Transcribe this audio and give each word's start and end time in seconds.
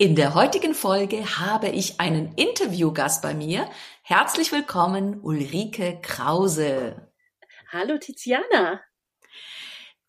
In 0.00 0.16
der 0.16 0.32
heutigen 0.32 0.72
Folge 0.72 1.38
habe 1.38 1.68
ich 1.68 2.00
einen 2.00 2.32
Interviewgast 2.36 3.20
bei 3.20 3.34
mir. 3.34 3.68
Herzlich 4.02 4.50
willkommen, 4.50 5.20
Ulrike 5.20 6.00
Krause. 6.00 7.12
Hallo 7.70 7.98
Tiziana. 7.98 8.80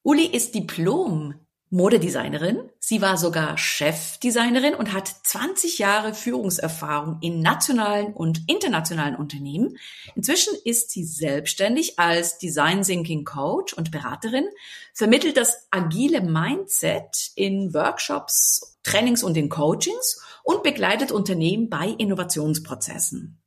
Uli 0.01 0.27
ist 0.27 0.55
Diplom 0.55 1.40
Modedesignerin. 1.73 2.69
Sie 2.79 3.01
war 3.01 3.17
sogar 3.17 3.57
Chefdesignerin 3.57 4.75
und 4.75 4.91
hat 4.91 5.07
20 5.07 5.79
Jahre 5.79 6.13
Führungserfahrung 6.13 7.17
in 7.21 7.39
nationalen 7.39 8.13
und 8.13 8.41
internationalen 8.47 9.15
Unternehmen. 9.15 9.77
Inzwischen 10.13 10.53
ist 10.65 10.91
sie 10.91 11.05
selbstständig 11.05 11.97
als 11.97 12.37
Design 12.37 12.83
Thinking 12.83 13.23
Coach 13.23 13.73
und 13.73 13.89
Beraterin, 13.89 14.45
vermittelt 14.93 15.37
das 15.37 15.67
agile 15.71 16.19
Mindset 16.19 17.31
in 17.35 17.73
Workshops, 17.73 18.77
Trainings 18.83 19.23
und 19.23 19.37
in 19.37 19.47
Coachings 19.47 20.21
und 20.43 20.63
begleitet 20.63 21.13
Unternehmen 21.13 21.69
bei 21.69 21.87
Innovationsprozessen. 21.87 23.40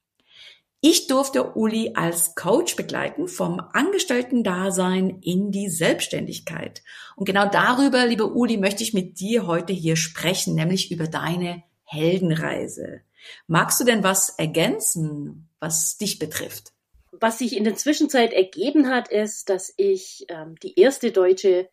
Ich 0.86 1.06
durfte 1.06 1.54
Uli 1.54 1.92
als 1.94 2.34
Coach 2.34 2.76
begleiten 2.76 3.26
vom 3.26 3.58
Angestellten-Dasein 3.72 5.20
in 5.22 5.50
die 5.50 5.70
Selbstständigkeit. 5.70 6.82
Und 7.16 7.24
genau 7.24 7.48
darüber, 7.48 8.04
liebe 8.04 8.26
Uli, 8.26 8.58
möchte 8.58 8.82
ich 8.82 8.92
mit 8.92 9.18
dir 9.18 9.46
heute 9.46 9.72
hier 9.72 9.96
sprechen, 9.96 10.54
nämlich 10.54 10.92
über 10.92 11.06
deine 11.06 11.62
Heldenreise. 11.84 13.00
Magst 13.46 13.80
du 13.80 13.84
denn 13.84 14.02
was 14.02 14.28
ergänzen, 14.38 15.48
was 15.58 15.96
dich 15.96 16.18
betrifft? 16.18 16.74
Was 17.12 17.38
sich 17.38 17.56
in 17.56 17.64
der 17.64 17.76
Zwischenzeit 17.76 18.34
ergeben 18.34 18.90
hat, 18.90 19.08
ist, 19.08 19.48
dass 19.48 19.72
ich 19.78 20.26
ähm, 20.28 20.56
die 20.62 20.78
erste 20.78 21.12
deutsche 21.12 21.70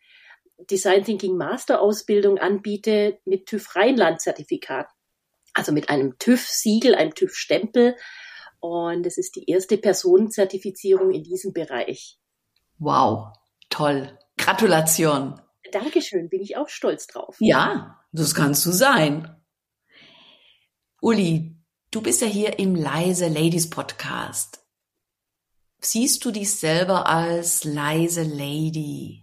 Design 0.58 1.04
Thinking 1.04 1.36
Master 1.36 1.82
Ausbildung 1.82 2.38
anbiete 2.38 3.20
mit 3.26 3.48
TÜV 3.48 3.76
Rheinland 3.76 4.22
Zertifikat. 4.22 4.88
Also 5.54 5.74
mit 5.74 5.90
einem 5.90 6.18
TÜV 6.18 6.48
Siegel, 6.48 6.96
einem 6.96 7.14
TÜV 7.14 7.36
Stempel 7.36 7.98
und 8.62 9.06
es 9.06 9.18
ist 9.18 9.36
die 9.36 9.50
erste 9.50 9.78
Personenzertifizierung 9.78 11.12
in 11.12 11.24
diesem 11.24 11.52
Bereich. 11.52 12.18
Wow, 12.78 13.34
toll. 13.70 14.18
Gratulation. 14.38 15.42
Dankeschön, 15.72 16.30
bin 16.30 16.42
ich 16.42 16.58
auch 16.58 16.70
stolz 16.70 17.08
drauf. 17.08 17.36
Ja, 17.40 18.00
das 18.12 18.34
kannst 18.34 18.66
du 18.66 18.72
sein. 18.72 19.36
Uli, 21.02 21.56
du 21.90 22.02
bist 22.02 22.22
ja 22.22 22.28
hier 22.28 22.60
im 22.60 22.76
Leise 22.76 23.28
Ladies 23.28 23.70
Podcast. 23.70 24.64
Siehst 25.80 26.24
du 26.24 26.32
dich 26.32 26.54
selber 26.54 27.08
als 27.08 27.64
leise 27.64 28.24
Lady? 28.24 29.22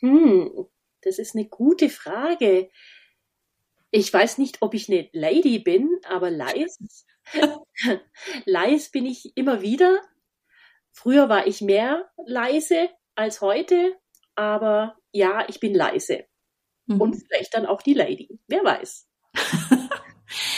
Hm, 0.00 0.66
das 1.02 1.18
ist 1.18 1.36
eine 1.36 1.46
gute 1.46 1.88
Frage. 1.88 2.70
Ich 3.90 4.12
weiß 4.12 4.38
nicht, 4.38 4.58
ob 4.60 4.74
ich 4.74 4.88
eine 4.88 5.08
Lady 5.12 5.58
bin, 5.58 5.88
aber 6.08 6.30
leise 6.30 6.78
leise 8.44 8.90
bin 8.92 9.06
ich 9.06 9.36
immer 9.36 9.62
wieder. 9.62 10.00
Früher 10.92 11.28
war 11.28 11.46
ich 11.46 11.60
mehr 11.60 12.10
leise 12.26 12.88
als 13.14 13.40
heute, 13.40 13.94
aber 14.34 14.96
ja, 15.12 15.44
ich 15.48 15.60
bin 15.60 15.74
leise. 15.74 16.24
Mhm. 16.86 17.00
Und 17.00 17.14
vielleicht 17.16 17.54
dann 17.54 17.66
auch 17.66 17.82
die 17.82 17.94
Lady. 17.94 18.40
Wer 18.48 18.64
weiß. 18.64 19.06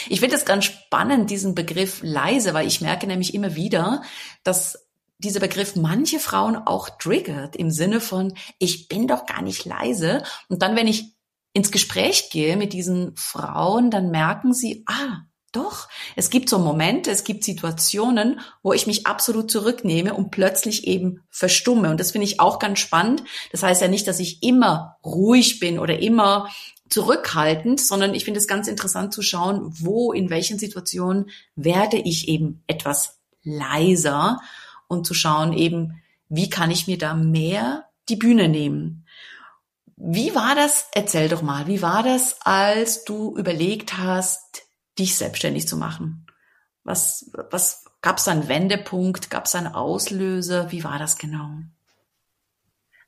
ich 0.09 0.21
finde 0.21 0.37
es 0.37 0.45
ganz 0.45 0.65
spannend, 0.65 1.31
diesen 1.31 1.55
Begriff 1.55 2.01
leise, 2.03 2.55
weil 2.55 2.67
ich 2.67 2.81
merke 2.81 3.07
nämlich 3.07 3.35
immer 3.35 3.55
wieder, 3.55 4.03
dass 4.45 4.89
dieser 5.19 5.41
Begriff 5.41 5.77
manche 5.77 6.19
Frauen 6.19 6.57
auch 6.57 6.89
triggert 6.89 7.55
im 7.55 7.71
Sinne 7.71 8.01
von, 8.01 8.35
ich 8.59 8.89
bin 8.89 9.07
doch 9.07 9.27
gar 9.27 9.43
nicht 9.43 9.67
leise. 9.67 10.23
Und 10.49 10.63
dann, 10.63 10.77
wenn 10.77 10.87
ich 10.87 11.15
ins 11.53 11.71
Gespräch 11.71 12.31
gehe 12.31 12.57
mit 12.57 12.73
diesen 12.73 13.17
Frauen, 13.17 13.91
dann 13.91 14.11
merken 14.11 14.55
sie, 14.55 14.85
ah, 14.87 15.23
doch, 15.53 15.89
es 16.15 16.31
gibt 16.31 16.49
so 16.49 16.61
Momente, 16.61 17.11
es 17.11 17.25
gibt 17.25 17.43
Situationen, 17.43 18.41
wo 18.63 18.73
ich 18.73 18.87
mich 18.87 19.07
absolut 19.09 19.51
zurücknehme 19.51 20.15
und 20.15 20.31
plötzlich 20.31 20.87
eben 20.87 21.25
verstumme. 21.29 21.91
Und 21.91 21.99
das 21.99 22.13
finde 22.13 22.27
ich 22.27 22.39
auch 22.39 22.61
ganz 22.61 22.79
spannend. 22.79 23.25
Das 23.51 23.65
heißt 23.65 23.83
ja 23.83 23.89
nicht, 23.89 24.07
dass 24.07 24.21
ich 24.21 24.45
immer 24.45 24.97
ruhig 25.05 25.59
bin 25.59 25.81
oder 25.81 25.99
immer 25.99 26.49
zurückhaltend, 26.89 27.81
sondern 27.81 28.15
ich 28.15 28.25
finde 28.25 28.39
es 28.39 28.47
ganz 28.47 28.69
interessant 28.69 29.13
zu 29.13 29.23
schauen, 29.23 29.73
wo, 29.81 30.13
in 30.13 30.31
welchen 30.31 30.59
Situationen 30.59 31.31
werde 31.57 31.97
ich 31.97 32.29
eben 32.29 32.63
etwas 32.69 33.19
leiser 33.43 34.39
und 34.87 35.07
zu 35.07 35.15
schauen 35.15 35.53
eben, 35.53 36.01
wie 36.29 36.51
kann 36.51 36.71
ich 36.71 36.87
mir 36.87 36.99
da 36.99 37.15
mehr 37.15 37.87
die 38.09 38.17
Bühne 38.17 38.49
nehmen. 38.49 39.00
Wie 40.03 40.35
war 40.35 40.55
das? 40.55 40.89
Erzähl 40.95 41.29
doch 41.29 41.43
mal, 41.43 41.67
wie 41.67 41.83
war 41.83 42.03
das, 42.03 42.39
als 42.41 43.05
du 43.05 43.37
überlegt 43.37 43.99
hast, 43.99 44.63
dich 44.99 45.17
selbstständig 45.17 45.69
zu 45.69 45.77
machen? 45.77 46.27
Was, 46.85 47.31
was 47.51 47.85
gab 48.01 48.17
es 48.17 48.27
einen 48.27 48.49
Wendepunkt? 48.49 49.31
Gab 49.31 49.45
es 49.45 49.55
einen 49.55 49.67
Auslöser? 49.67 50.73
Wie 50.73 50.85
war 50.85 50.99
das 50.99 51.19
genau? 51.19 51.51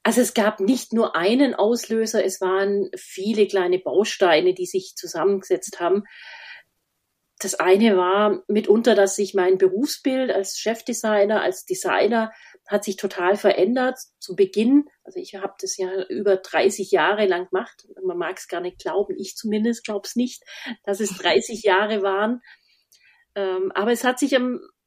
Also 0.03 0.21
es 0.21 0.35
gab 0.35 0.61
nicht 0.61 0.93
nur 0.93 1.17
einen 1.17 1.55
Auslöser, 1.55 2.25
es 2.25 2.41
waren 2.41 2.91
viele 2.97 3.47
kleine 3.47 3.79
Bausteine, 3.79 4.53
die 4.53 4.67
sich 4.67 4.95
zusammengesetzt 4.97 5.81
haben. 5.81 6.05
Das 7.43 7.57
eine 7.57 7.97
war 7.97 8.45
mitunter, 8.47 8.95
dass 8.95 9.17
sich 9.17 9.35
mein 9.35 9.59
Berufsbild 9.59 10.31
als 10.31 10.59
Chefdesigner, 10.59 11.43
als 11.43 11.65
Designer 11.65 12.33
hat 12.69 12.85
sich 12.85 12.97
total 12.97 13.37
verändert. 13.37 13.99
Zu 14.21 14.37
Beginn, 14.37 14.85
also 15.03 15.19
ich 15.19 15.35
habe 15.35 15.55
das 15.61 15.77
ja 15.77 16.05
über 16.05 16.37
30 16.37 16.93
Jahre 16.93 17.27
lang 17.27 17.49
gemacht. 17.49 17.89
Man 18.05 18.17
mag 18.17 18.39
es 18.39 18.47
gar 18.47 18.61
nicht 18.61 18.79
glauben, 18.79 19.17
ich 19.19 19.35
zumindest 19.35 19.85
glaube 19.85 20.07
es 20.07 20.15
nicht, 20.15 20.45
dass 20.85 21.01
es 21.01 21.19
30 21.19 21.63
Jahre 21.65 22.03
waren. 22.03 22.41
Ähm, 23.35 23.73
aber 23.75 23.91
es 23.91 24.05
hat 24.05 24.21
sich 24.21 24.39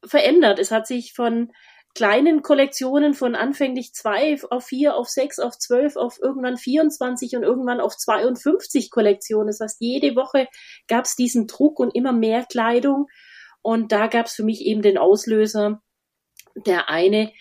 verändert. 0.06 0.58
Es 0.58 0.72
hat 0.72 0.88
sich 0.88 1.14
von 1.14 1.52
kleinen 1.96 2.44
Kollektionen 2.44 3.14
von 3.14 3.36
anfänglich 3.36 3.94
zwei 3.94 4.38
auf 4.50 4.66
vier, 4.66 4.96
auf 4.96 5.10
sechs, 5.10 5.40
auf 5.40 5.58
zwölf, 5.58 5.96
auf 5.96 6.20
irgendwann 6.22 6.58
24 6.58 7.36
und 7.38 7.44
irgendwann 7.44 7.80
auf 7.80 7.98
52 7.98 8.92
Kollektionen. 8.92 9.48
Das 9.48 9.62
heißt, 9.62 9.78
jede 9.80 10.16
Woche 10.16 10.48
gab 10.88 11.06
es 11.06 11.16
diesen 11.16 11.48
Druck 11.48 11.80
und 11.80 11.96
immer 11.96 12.12
mehr 12.12 12.46
Kleidung. 12.46 13.08
Und 13.62 13.92
da 13.92 14.08
gab 14.08 14.28
es 14.28 14.34
für 14.34 14.44
mich 14.44 14.62
eben 14.62 14.82
den 14.82 14.98
Auslöser, 14.98 15.82
der 16.56 16.90
eine, 16.90 17.32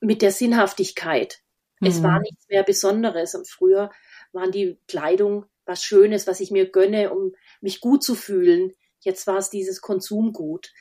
mit 0.00 0.20
der 0.20 0.32
Sinnhaftigkeit. 0.32 1.40
Mhm. 1.80 1.88
Es 1.88 2.02
war 2.02 2.16
mhm. 2.16 2.22
nichts 2.22 2.48
mehr 2.48 2.64
Besonderes. 2.64 3.34
Und 3.34 3.48
früher 3.48 3.90
waren 4.32 4.50
die 4.50 4.78
Kleidung 4.88 5.46
was 5.64 5.84
Schönes, 5.84 6.26
was 6.26 6.40
ich 6.40 6.50
mir 6.50 6.68
gönne, 6.68 7.12
um 7.12 7.32
mich 7.60 7.80
gut 7.80 8.02
zu 8.02 8.16
fühlen. 8.16 8.72
Jetzt 9.00 9.26
war 9.26 9.38
es 9.38 9.50
dieses 9.50 9.80
Konsumgut. 9.80 10.72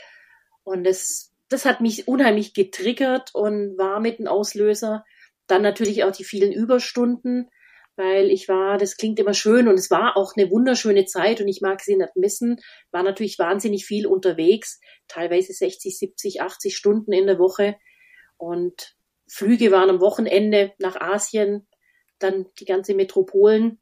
Und 0.64 0.84
das, 0.84 1.31
das 1.52 1.66
hat 1.66 1.82
mich 1.82 2.08
unheimlich 2.08 2.54
getriggert 2.54 3.36
und 3.36 3.78
war 3.78 4.00
mit 4.00 4.20
ein 4.20 4.28
Auslöser. 4.30 5.04
Dann 5.48 5.62
natürlich 5.62 6.06
auch 6.06 6.14
die 6.14 6.24
vielen 6.24 6.54
Überstunden, 6.54 7.50
weil 7.98 8.32
ich 8.32 8.48
war, 8.48 8.78
das 8.78 8.96
klingt 8.96 9.20
immer 9.20 9.34
schön 9.34 9.68
und 9.68 9.76
es 9.78 9.92
war 9.92 10.16
auch 10.16 10.32
eine 10.38 10.50
wunderschöne 10.50 11.04
Zeit 11.04 11.42
und 11.42 11.50
ich 11.50 11.60
mag 11.60 11.82
sie 11.82 11.98
nicht 11.98 12.16
missen. 12.16 12.62
War 12.92 13.04
natürlich 13.04 13.38
wahnsinnig 13.38 13.86
viel 13.86 14.08
unterwegs, 14.08 14.80
teilweise 15.10 15.52
60, 15.52 15.98
70, 15.98 16.42
80 16.42 16.78
Stunden 16.78 17.12
in 17.12 17.28
der 17.28 17.38
Woche. 17.38 17.76
Und 18.38 18.96
Flüge 19.28 19.72
waren 19.72 19.90
am 19.90 20.00
Wochenende 20.00 20.72
nach 20.80 20.96
Asien, 20.96 21.68
dann 22.18 22.46
die 22.60 22.66
ganze 22.66 22.94
Metropolen. 22.94 23.81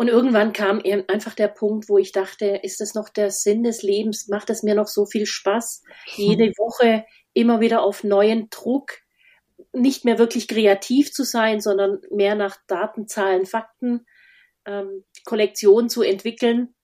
Und 0.00 0.08
irgendwann 0.08 0.54
kam 0.54 0.80
einfach 1.08 1.34
der 1.34 1.48
Punkt, 1.48 1.90
wo 1.90 1.98
ich 1.98 2.10
dachte, 2.10 2.46
ist 2.62 2.80
das 2.80 2.94
noch 2.94 3.10
der 3.10 3.30
Sinn 3.30 3.62
des 3.62 3.82
Lebens? 3.82 4.28
Macht 4.28 4.48
es 4.48 4.62
mir 4.62 4.74
noch 4.74 4.86
so 4.86 5.04
viel 5.04 5.26
Spaß? 5.26 5.82
Jede 6.16 6.44
Woche 6.56 7.04
immer 7.34 7.60
wieder 7.60 7.82
auf 7.82 8.02
neuen 8.02 8.48
Druck, 8.48 8.92
nicht 9.74 10.06
mehr 10.06 10.18
wirklich 10.18 10.48
kreativ 10.48 11.12
zu 11.12 11.22
sein, 11.22 11.60
sondern 11.60 12.00
mehr 12.10 12.34
nach 12.34 12.56
Daten, 12.66 13.08
Zahlen, 13.08 13.44
Fakten, 13.44 14.06
ähm, 14.64 15.04
Kollektion 15.26 15.90
zu 15.90 16.00
entwickeln. 16.00 16.74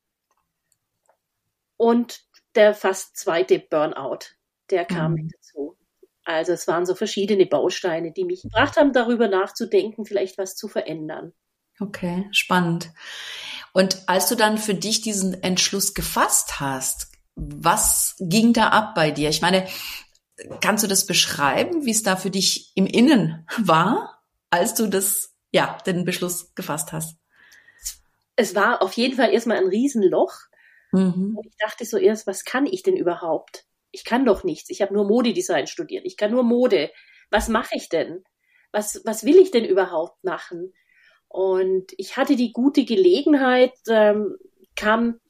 Und 1.78 2.20
der 2.54 2.74
fast 2.74 3.16
zweite 3.16 3.60
Burnout, 3.60 4.26
der 4.68 4.84
kam 4.84 5.12
mhm. 5.12 5.30
dazu. 5.30 5.78
Also 6.24 6.52
es 6.52 6.68
waren 6.68 6.84
so 6.84 6.94
verschiedene 6.94 7.46
Bausteine, 7.46 8.12
die 8.12 8.26
mich 8.26 8.42
gebracht 8.42 8.76
haben, 8.76 8.92
darüber 8.92 9.26
nachzudenken, 9.26 10.04
vielleicht 10.04 10.36
was 10.36 10.54
zu 10.54 10.68
verändern. 10.68 11.32
Okay, 11.80 12.28
spannend. 12.32 12.90
Und 13.72 14.02
als 14.06 14.28
du 14.28 14.34
dann 14.34 14.58
für 14.58 14.74
dich 14.74 15.02
diesen 15.02 15.42
Entschluss 15.42 15.92
gefasst 15.94 16.60
hast, 16.60 17.12
was 17.34 18.16
ging 18.18 18.52
da 18.54 18.68
ab 18.68 18.94
bei 18.94 19.10
dir? 19.10 19.28
Ich 19.28 19.42
meine, 19.42 19.68
kannst 20.60 20.82
du 20.82 20.88
das 20.88 21.06
beschreiben, 21.06 21.84
wie 21.84 21.90
es 21.90 22.02
da 22.02 22.16
für 22.16 22.30
dich 22.30 22.72
im 22.74 22.86
Innen 22.86 23.46
war, 23.58 24.22
als 24.50 24.74
du 24.74 24.86
das, 24.86 25.34
ja, 25.52 25.76
den 25.86 26.04
Beschluss 26.04 26.54
gefasst 26.54 26.92
hast? 26.92 27.18
Es 28.36 28.54
war 28.54 28.82
auf 28.82 28.94
jeden 28.94 29.16
Fall 29.16 29.32
erstmal 29.32 29.58
ein 29.58 29.68
Riesenloch. 29.68 30.32
Mhm. 30.92 31.36
Und 31.36 31.46
ich 31.46 31.56
dachte 31.58 31.84
so 31.84 31.98
erst, 31.98 32.26
was 32.26 32.44
kann 32.44 32.66
ich 32.66 32.82
denn 32.82 32.96
überhaupt? 32.96 33.66
Ich 33.90 34.04
kann 34.04 34.24
doch 34.24 34.44
nichts. 34.44 34.70
Ich 34.70 34.82
habe 34.82 34.94
nur 34.94 35.06
Modedesign 35.06 35.66
studiert. 35.66 36.04
Ich 36.04 36.16
kann 36.16 36.30
nur 36.30 36.42
Mode. 36.42 36.90
Was 37.30 37.48
mache 37.48 37.76
ich 37.76 37.88
denn? 37.88 38.24
Was, 38.72 39.00
was 39.04 39.24
will 39.24 39.36
ich 39.36 39.50
denn 39.50 39.64
überhaupt 39.64 40.22
machen? 40.22 40.72
Und 41.28 41.92
ich 41.96 42.16
hatte 42.16 42.36
die 42.36 42.52
gute 42.52 42.84
Gelegenheit, 42.84 43.74
ähm, 43.88 44.36
kam, 44.74 45.20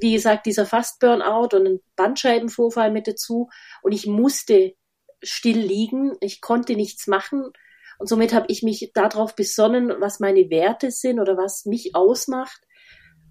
wie 0.00 0.12
gesagt, 0.12 0.46
dieser 0.46 0.66
Fast-Burnout 0.66 1.56
und 1.56 1.66
ein 1.66 1.80
Bandscheibenvorfall 1.96 2.90
mit 2.90 3.06
dazu. 3.06 3.48
Und 3.82 3.92
ich 3.92 4.06
musste 4.06 4.74
still 5.22 5.58
liegen. 5.58 6.16
Ich 6.20 6.40
konnte 6.40 6.74
nichts 6.74 7.06
machen. 7.06 7.52
Und 7.98 8.08
somit 8.08 8.32
habe 8.32 8.46
ich 8.48 8.62
mich 8.62 8.92
darauf 8.94 9.36
besonnen, 9.36 9.92
was 10.00 10.20
meine 10.20 10.48
Werte 10.50 10.90
sind 10.90 11.20
oder 11.20 11.36
was 11.36 11.66
mich 11.66 11.94
ausmacht. 11.94 12.60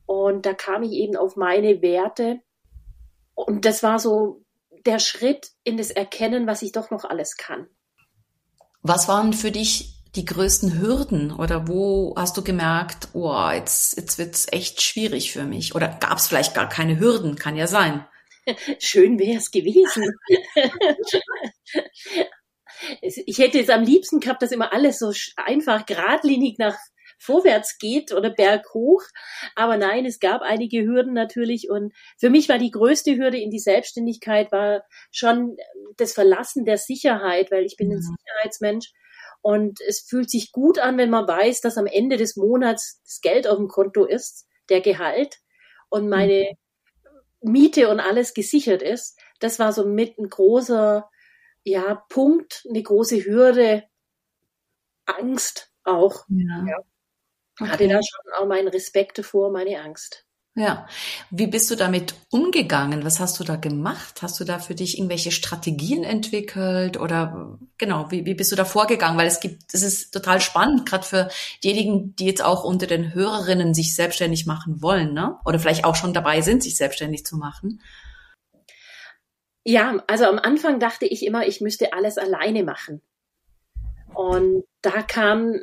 Und 0.06 0.46
da 0.46 0.54
kam 0.54 0.84
ich 0.84 0.92
eben 0.92 1.16
auf 1.16 1.36
meine 1.36 1.82
Werte. 1.82 2.40
Und 3.34 3.66
das 3.66 3.84
war 3.84 4.00
so 4.00 4.44
der 4.86 5.00
Schritt 5.00 5.52
in 5.64 5.78
das 5.78 5.92
Erkennen, 5.92 6.48
was 6.48 6.62
ich 6.62 6.72
doch 6.72 6.92
noch 6.92 7.04
alles 7.04 7.36
kann. 7.36 7.68
Was 8.82 9.08
waren 9.08 9.34
für 9.34 9.52
dich 9.52 9.99
die 10.16 10.26
größten 10.26 10.80
Hürden 10.80 11.32
oder 11.32 11.68
wo 11.68 12.16
hast 12.18 12.36
du 12.36 12.44
gemerkt, 12.44 13.10
oh, 13.14 13.50
jetzt, 13.54 13.96
jetzt 13.98 14.18
wird's 14.18 14.48
echt 14.52 14.82
schwierig 14.82 15.32
für 15.32 15.44
mich? 15.44 15.76
Oder 15.76 15.88
gab 15.88 16.18
es 16.18 16.28
vielleicht 16.28 16.56
gar 16.56 16.68
keine 16.68 17.00
Hürden? 17.00 17.36
Kann 17.36 17.56
ja 17.56 17.68
sein. 17.68 18.06
Schön 18.80 19.20
wäre 19.20 19.38
es 19.38 19.52
gewesen. 19.52 20.12
ich 23.02 23.38
hätte 23.38 23.60
es 23.60 23.70
am 23.70 23.84
liebsten 23.84 24.20
gehabt, 24.20 24.42
dass 24.42 24.52
immer 24.52 24.74
alles 24.74 24.98
so 24.98 25.14
einfach 25.36 25.86
geradlinig 25.86 26.58
nach 26.58 26.76
vorwärts 27.20 27.78
geht 27.78 28.12
oder 28.12 28.32
berghoch. 28.32 29.04
Aber 29.56 29.78
nein, 29.78 30.06
es 30.06 30.20
gab 30.20 30.42
einige 30.42 30.84
Hürden 30.84 31.14
natürlich. 31.14 31.70
Und 31.70 31.94
für 32.18 32.30
mich 32.30 32.50
war 32.50 32.58
die 32.58 32.72
größte 32.72 33.16
Hürde 33.16 33.38
in 33.38 33.52
die 33.52 33.60
Selbstständigkeit 33.60 34.52
war 34.52 34.84
schon 35.12 35.58
das 35.98 36.14
Verlassen 36.14 36.66
der 36.66 36.78
Sicherheit, 36.78 37.52
weil 37.52 37.66
ich 37.66 37.76
bin 37.78 37.90
mhm. 37.90 37.96
ein 37.96 38.02
Sicherheitsmensch. 38.02 38.92
Und 39.42 39.80
es 39.82 40.02
fühlt 40.02 40.30
sich 40.30 40.52
gut 40.52 40.80
an, 40.80 40.98
wenn 40.98 41.10
man 41.10 41.28
weiß, 41.28 41.62
dass 41.62 41.78
am 41.78 41.86
Ende 41.86 42.18
des 42.18 42.36
Monats 42.36 43.02
das 43.04 43.22
Geld 43.22 43.48
auf 43.48 43.58
dem 43.58 43.68
Konto 43.68 44.06
ist, 44.06 44.48
der 44.70 44.82
Gehalt 44.82 45.40
und 45.90 46.04
mhm. 46.04 46.10
meine 46.10 46.58
Miete 47.42 47.90
und 47.90 48.00
alles 48.00 48.34
gesichert 48.34 48.82
ist. 48.82 49.18
Das 49.40 49.60
war 49.60 49.72
so 49.72 49.86
mit 49.86 50.18
ein 50.18 50.30
großer, 50.30 51.10
ja, 51.64 52.04
Punkt, 52.10 52.66
eine 52.70 52.84
große 52.84 53.24
Hürde, 53.26 53.84
Angst 55.06 55.72
auch. 55.84 56.26
Ja. 56.30 56.66
ja. 56.68 56.78
Okay. 57.60 57.72
Hatte 57.72 57.88
da 57.88 58.00
schon 58.02 58.34
auch 58.38 58.48
meinen 58.48 58.68
Respekt 58.70 59.18
davor, 59.18 59.52
meine 59.52 59.82
Angst. 59.82 60.26
Ja. 60.60 60.86
Wie 61.30 61.48
bist 61.48 61.72
du 61.72 61.76
damit 61.76 62.16
umgegangen? 62.32 63.06
Was 63.06 63.22
hast 63.22 63.40
du 63.40 63.46
da 63.46 63.56
gemacht? 63.56 64.22
Hast 64.22 64.42
du 64.42 64.44
da 64.44 64.60
für 64.60 64.76
dich 64.76 64.98
irgendwelche 64.98 65.32
Strategien 65.32 66.04
entwickelt 66.04 67.00
oder 67.00 67.58
genau, 67.78 68.12
wie, 68.12 68.26
wie 68.26 68.34
bist 68.34 68.52
du 68.52 68.58
da 68.58 68.66
vorgegangen? 68.66 69.18
Weil 69.18 69.28
es 69.28 69.40
gibt, 69.40 69.74
es 69.74 69.84
ist 69.84 70.12
total 70.12 70.42
spannend, 70.42 70.86
gerade 70.86 71.06
für 71.06 71.30
diejenigen, 71.64 72.14
die 72.18 72.26
jetzt 72.26 72.44
auch 72.44 72.66
unter 72.66 72.88
den 72.88 73.14
Hörerinnen 73.14 73.74
sich 73.74 73.96
selbstständig 73.96 74.48
machen 74.48 74.82
wollen, 74.82 75.14
ne? 75.14 75.38
Oder 75.46 75.60
vielleicht 75.60 75.86
auch 75.86 75.96
schon 75.96 76.14
dabei 76.14 76.42
sind, 76.42 76.62
sich 76.62 76.76
selbstständig 76.76 77.26
zu 77.26 77.38
machen. 77.38 77.82
Ja, 79.64 80.04
also 80.08 80.26
am 80.26 80.40
Anfang 80.40 80.82
dachte 80.82 81.06
ich 81.06 81.26
immer, 81.26 81.48
ich 81.48 81.62
müsste 81.62 81.94
alles 81.94 82.18
alleine 82.18 82.64
machen. 82.64 83.02
Und 84.14 84.66
da 84.82 85.04
kam 85.04 85.56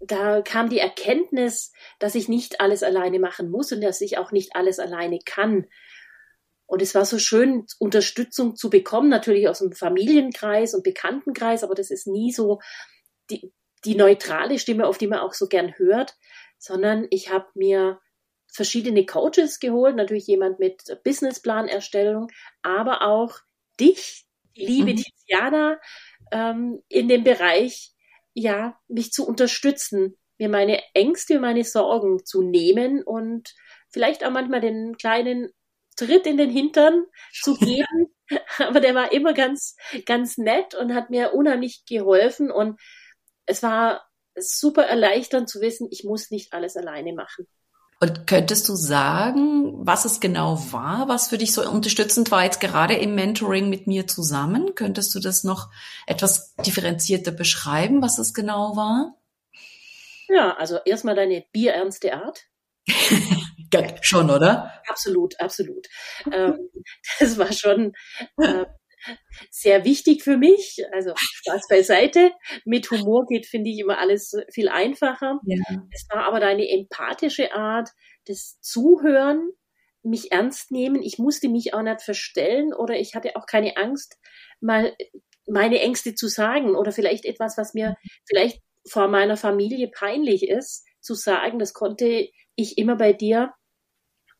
da 0.00 0.42
kam 0.42 0.68
die 0.68 0.78
Erkenntnis, 0.78 1.72
dass 1.98 2.14
ich 2.14 2.28
nicht 2.28 2.60
alles 2.60 2.82
alleine 2.82 3.18
machen 3.18 3.50
muss 3.50 3.72
und 3.72 3.80
dass 3.80 4.00
ich 4.00 4.18
auch 4.18 4.32
nicht 4.32 4.54
alles 4.54 4.78
alleine 4.78 5.18
kann. 5.24 5.66
Und 6.66 6.82
es 6.82 6.94
war 6.94 7.04
so 7.04 7.18
schön, 7.18 7.66
Unterstützung 7.78 8.54
zu 8.54 8.70
bekommen, 8.70 9.08
natürlich 9.08 9.48
aus 9.48 9.60
dem 9.60 9.72
Familienkreis 9.72 10.74
und 10.74 10.84
Bekanntenkreis, 10.84 11.64
aber 11.64 11.74
das 11.74 11.90
ist 11.90 12.06
nie 12.06 12.30
so 12.30 12.60
die, 13.30 13.52
die 13.84 13.94
neutrale 13.94 14.58
Stimme, 14.58 14.86
auf 14.86 14.98
die 14.98 15.06
man 15.06 15.20
auch 15.20 15.32
so 15.32 15.48
gern 15.48 15.74
hört, 15.78 16.14
sondern 16.58 17.06
ich 17.10 17.30
habe 17.30 17.46
mir 17.54 18.00
verschiedene 18.52 19.06
Coaches 19.06 19.60
geholt, 19.60 19.96
natürlich 19.96 20.26
jemand 20.26 20.58
mit 20.58 20.82
Businessplanerstellung, 21.04 22.28
aber 22.62 23.02
auch 23.02 23.38
dich, 23.78 24.26
liebe 24.54 24.92
mhm. 24.92 24.96
Tiziana, 24.96 25.80
ähm, 26.32 26.82
in 26.88 27.08
dem 27.08 27.24
Bereich 27.24 27.92
ja, 28.38 28.78
mich 28.88 29.12
zu 29.12 29.26
unterstützen, 29.26 30.16
mir 30.38 30.48
meine 30.48 30.80
Ängste, 30.94 31.40
meine 31.40 31.64
Sorgen 31.64 32.24
zu 32.24 32.42
nehmen 32.42 33.02
und 33.02 33.54
vielleicht 33.90 34.24
auch 34.24 34.30
manchmal 34.30 34.60
den 34.60 34.96
kleinen 34.96 35.50
Tritt 35.96 36.26
in 36.26 36.36
den 36.36 36.50
Hintern 36.50 37.04
zu 37.32 37.54
geben. 37.58 38.14
Aber 38.58 38.80
der 38.80 38.94
war 38.94 39.12
immer 39.12 39.32
ganz, 39.34 39.76
ganz 40.06 40.38
nett 40.38 40.74
und 40.74 40.94
hat 40.94 41.10
mir 41.10 41.34
unheimlich 41.34 41.84
geholfen 41.86 42.50
und 42.50 42.80
es 43.46 43.62
war 43.62 44.06
super 44.36 44.84
erleichternd 44.84 45.48
zu 45.48 45.60
wissen, 45.60 45.88
ich 45.90 46.04
muss 46.04 46.30
nicht 46.30 46.52
alles 46.52 46.76
alleine 46.76 47.14
machen. 47.14 47.48
Und 48.00 48.28
könntest 48.28 48.68
du 48.68 48.76
sagen, 48.76 49.84
was 49.84 50.04
es 50.04 50.20
genau 50.20 50.56
war, 50.70 51.08
was 51.08 51.28
für 51.28 51.38
dich 51.38 51.52
so 51.52 51.68
unterstützend 51.68 52.30
war, 52.30 52.44
jetzt 52.44 52.60
gerade 52.60 52.94
im 52.94 53.16
Mentoring 53.16 53.68
mit 53.68 53.88
mir 53.88 54.06
zusammen? 54.06 54.76
Könntest 54.76 55.12
du 55.16 55.20
das 55.20 55.42
noch 55.42 55.68
etwas 56.06 56.54
differenzierter 56.64 57.32
beschreiben, 57.32 58.00
was 58.00 58.18
es 58.18 58.34
genau 58.34 58.76
war? 58.76 59.16
Ja, 60.28 60.56
also 60.56 60.78
erstmal 60.84 61.16
deine 61.16 61.44
bierernste 61.52 62.14
Art. 62.14 62.44
ja, 63.72 63.82
schon, 64.00 64.30
oder? 64.30 64.72
Absolut, 64.88 65.40
absolut. 65.40 65.88
Ähm, 66.30 66.70
das 67.18 67.36
war 67.36 67.52
schon 67.52 67.94
äh, 68.36 68.64
sehr 69.50 69.84
wichtig 69.84 70.22
für 70.22 70.36
mich. 70.36 70.78
Also 70.92 71.12
Spaß 71.16 71.68
beiseite. 71.68 72.32
Mit 72.64 72.90
Humor 72.90 73.26
geht, 73.26 73.46
finde 73.46 73.70
ich, 73.70 73.78
immer 73.78 73.98
alles 73.98 74.34
viel 74.52 74.68
einfacher. 74.68 75.40
Ja. 75.44 75.62
Es 75.92 76.06
war 76.10 76.24
aber 76.24 76.40
deine 76.40 76.68
empathische 76.68 77.52
Art, 77.52 77.90
das 78.26 78.60
Zuhören, 78.60 79.50
mich 80.02 80.32
ernst 80.32 80.70
nehmen. 80.70 81.02
Ich 81.02 81.18
musste 81.18 81.48
mich 81.48 81.74
auch 81.74 81.82
nicht 81.82 82.02
verstellen 82.02 82.72
oder 82.72 82.94
ich 82.98 83.14
hatte 83.14 83.36
auch 83.36 83.46
keine 83.46 83.76
Angst, 83.76 84.16
mal 84.60 84.94
meine 85.46 85.80
Ängste 85.80 86.14
zu 86.14 86.28
sagen 86.28 86.76
oder 86.76 86.92
vielleicht 86.92 87.24
etwas, 87.24 87.56
was 87.56 87.74
mir 87.74 87.96
vielleicht 88.28 88.60
vor 88.88 89.08
meiner 89.08 89.36
Familie 89.36 89.88
peinlich 89.88 90.48
ist, 90.48 90.86
zu 91.00 91.14
sagen. 91.14 91.58
Das 91.58 91.72
konnte 91.72 92.28
ich 92.54 92.78
immer 92.78 92.96
bei 92.96 93.12
dir 93.12 93.52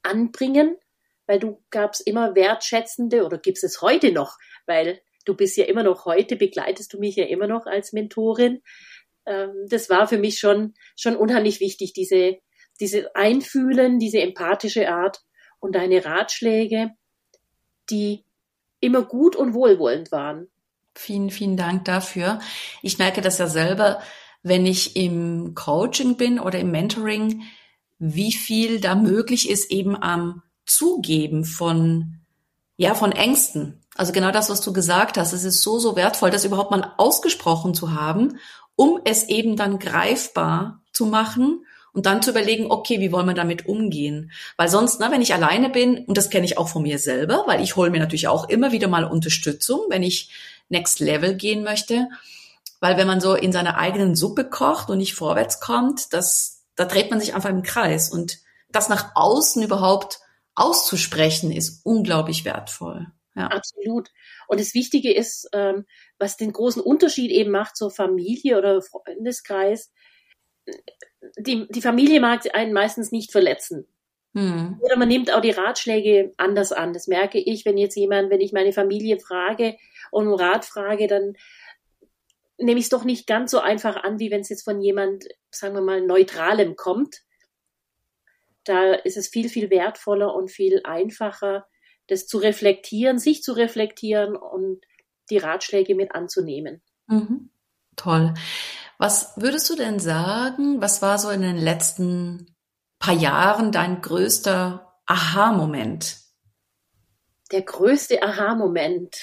anbringen 0.02 0.76
weil 1.28 1.38
du 1.38 1.62
gabst 1.70 2.04
immer 2.04 2.35
wertschätzende 2.35 3.25
oder 3.25 3.38
gibst 3.38 3.62
es 3.62 3.82
heute 3.82 4.11
noch, 4.11 4.38
weil 4.66 5.00
du 5.26 5.37
bist 5.37 5.56
ja 5.58 5.66
immer 5.66 5.82
noch 5.82 6.06
heute, 6.06 6.35
begleitest 6.37 6.92
du 6.94 6.99
mich 6.99 7.16
ja 7.16 7.26
immer 7.26 7.47
noch 7.47 7.66
als 7.66 7.92
Mentorin. 7.92 8.62
Ähm, 9.26 9.52
das 9.68 9.90
war 9.90 10.08
für 10.08 10.18
mich 10.18 10.38
schon, 10.38 10.75
schon 10.97 11.14
unheimlich 11.14 11.61
wichtig, 11.61 11.92
diese, 11.92 12.38
diese 12.80 13.14
Einfühlen, 13.14 13.99
diese 13.99 14.20
empathische 14.20 14.88
Art 14.90 15.20
und 15.61 15.75
deine 15.75 16.04
Ratschläge, 16.04 16.92
die 17.90 18.25
immer 18.80 19.02
gut 19.02 19.37
und 19.37 19.52
wohlwollend 19.52 20.11
waren. 20.11 20.49
Vielen, 20.94 21.30
vielen 21.30 21.58
Dank 21.58 21.85
dafür. 21.85 22.40
Ich 22.82 22.99
merke 22.99 23.20
das 23.20 23.38
ja 23.38 23.49
selber, 23.49 24.00
wenn 24.42 24.64
ich 24.64 24.97
im 24.97 25.54
Coaching 25.54 26.16
bin 26.16 26.40
oder 26.40 26.58
im 26.58 26.70
Mentoring, 26.70 27.42
wie 27.99 28.32
viel 28.32 28.80
da 28.80 28.94
möglich 28.94 29.50
ist 29.50 29.70
eben 29.70 29.94
am 29.94 30.42
Zugeben 30.68 31.44
von, 31.44 32.20
ja, 32.76 32.94
von 32.94 33.12
Ängsten. 33.12 33.80
Also 33.96 34.12
genau 34.12 34.30
das, 34.30 34.50
was 34.50 34.60
du 34.60 34.72
gesagt 34.72 35.18
hast. 35.18 35.32
Es 35.32 35.44
ist 35.44 35.62
so, 35.62 35.78
so 35.78 35.96
wertvoll, 35.96 36.30
das 36.30 36.44
überhaupt 36.44 36.70
mal 36.70 36.92
ausgesprochen 36.98 37.75
zu 37.75 37.92
haben, 37.92 38.38
um 38.76 39.00
es 39.04 39.25
eben 39.28 39.56
dann 39.56 39.78
greifbar 39.80 40.82
zu 40.92 41.06
machen 41.06 41.64
und 41.92 42.06
dann 42.06 42.22
zu 42.22 42.30
überlegen, 42.30 42.70
okay, 42.70 43.00
wie 43.00 43.10
wollen 43.10 43.26
wir 43.26 43.34
damit 43.34 43.66
umgehen? 43.66 44.30
Weil 44.56 44.68
sonst, 44.68 45.00
ne, 45.00 45.08
wenn 45.10 45.22
ich 45.22 45.34
alleine 45.34 45.68
bin, 45.68 46.04
und 46.04 46.16
das 46.16 46.30
kenne 46.30 46.44
ich 46.44 46.58
auch 46.58 46.68
von 46.68 46.82
mir 46.82 46.98
selber, 46.98 47.42
weil 47.46 47.60
ich 47.60 47.75
hole 47.75 47.90
mir 47.90 47.98
natürlich 47.98 48.28
auch 48.28 48.48
immer 48.48 48.70
wieder 48.70 48.87
mal 48.87 49.04
Unterstützung, 49.04 49.80
wenn 49.88 50.04
ich 50.04 50.30
Next 50.68 51.00
Level 51.00 51.34
gehen 51.34 51.64
möchte. 51.64 52.08
Weil 52.78 52.96
wenn 52.96 53.08
man 53.08 53.20
so 53.20 53.34
in 53.34 53.50
seiner 53.50 53.78
eigenen 53.78 54.14
Suppe 54.14 54.44
kocht 54.44 54.90
und 54.90 54.98
nicht 54.98 55.14
vorwärts 55.14 55.58
kommt, 55.58 56.12
das, 56.12 56.62
da 56.76 56.84
dreht 56.84 57.10
man 57.10 57.18
sich 57.18 57.34
einfach 57.34 57.50
im 57.50 57.64
Kreis. 57.64 58.10
Und 58.10 58.38
das 58.70 58.88
nach 58.88 59.16
außen 59.16 59.62
überhaupt 59.62 60.20
auszusprechen, 60.58 61.52
ist 61.52 61.84
unglaublich 61.84 62.44
wertvoll. 62.44 63.06
Ja. 63.34 63.46
Absolut. 63.48 64.10
Und 64.48 64.60
das 64.60 64.74
Wichtige 64.74 65.12
ist, 65.14 65.48
ähm, 65.52 65.86
was 66.18 66.36
den 66.36 66.52
großen 66.52 66.82
Unterschied 66.82 67.30
eben 67.30 67.50
macht 67.50 67.76
zur 67.76 67.90
Familie 67.90 68.58
oder 68.58 68.82
Freundeskreis, 68.82 69.92
die, 71.38 71.66
die 71.68 71.82
Familie 71.82 72.20
mag 72.20 72.42
einen 72.54 72.72
meistens 72.72 73.12
nicht 73.12 73.30
verletzen. 73.30 73.86
Hm. 74.34 74.78
Oder 74.80 74.96
man 74.96 75.08
nimmt 75.08 75.32
auch 75.32 75.40
die 75.40 75.50
Ratschläge 75.50 76.34
anders 76.36 76.72
an. 76.72 76.92
Das 76.92 77.06
merke 77.06 77.38
ich, 77.38 77.64
wenn 77.64 77.78
jetzt 77.78 77.96
jemand, 77.96 78.30
wenn 78.30 78.40
ich 78.40 78.52
meine 78.52 78.72
Familie 78.72 79.18
frage 79.18 79.76
und 80.10 80.26
um 80.26 80.34
Rat 80.34 80.64
frage, 80.64 81.06
dann 81.06 81.34
nehme 82.58 82.78
ich 82.78 82.86
es 82.86 82.90
doch 82.90 83.04
nicht 83.04 83.26
ganz 83.26 83.50
so 83.52 83.60
einfach 83.60 83.96
an, 83.96 84.18
wie 84.18 84.30
wenn 84.30 84.40
es 84.40 84.48
jetzt 84.48 84.64
von 84.64 84.80
jemand, 84.80 85.26
sagen 85.50 85.74
wir 85.74 85.80
mal, 85.80 86.00
neutralem 86.00 86.76
kommt. 86.76 87.22
Da 88.68 88.92
ist 88.92 89.16
es 89.16 89.28
viel, 89.28 89.48
viel 89.48 89.70
wertvoller 89.70 90.34
und 90.34 90.50
viel 90.50 90.82
einfacher, 90.84 91.66
das 92.06 92.26
zu 92.26 92.38
reflektieren, 92.38 93.18
sich 93.18 93.42
zu 93.42 93.52
reflektieren 93.52 94.37
und 94.37 94.84
die 95.30 95.38
Ratschläge 95.38 95.94
mit 95.94 96.14
anzunehmen. 96.14 96.82
Mhm. 97.06 97.50
Toll. 97.96 98.34
Was 98.98 99.32
würdest 99.37 99.70
du 99.70 99.76
denn 99.76 99.98
sagen, 99.98 100.80
was 100.80 101.02
war 101.02 101.18
so 101.18 101.30
in 101.30 101.42
den 101.42 101.56
letzten 101.56 102.54
paar 102.98 103.14
Jahren 103.14 103.72
dein 103.72 104.02
größter 104.02 105.00
Aha-Moment? 105.06 106.18
Der 107.52 107.62
größte 107.62 108.22
Aha-Moment, 108.22 109.16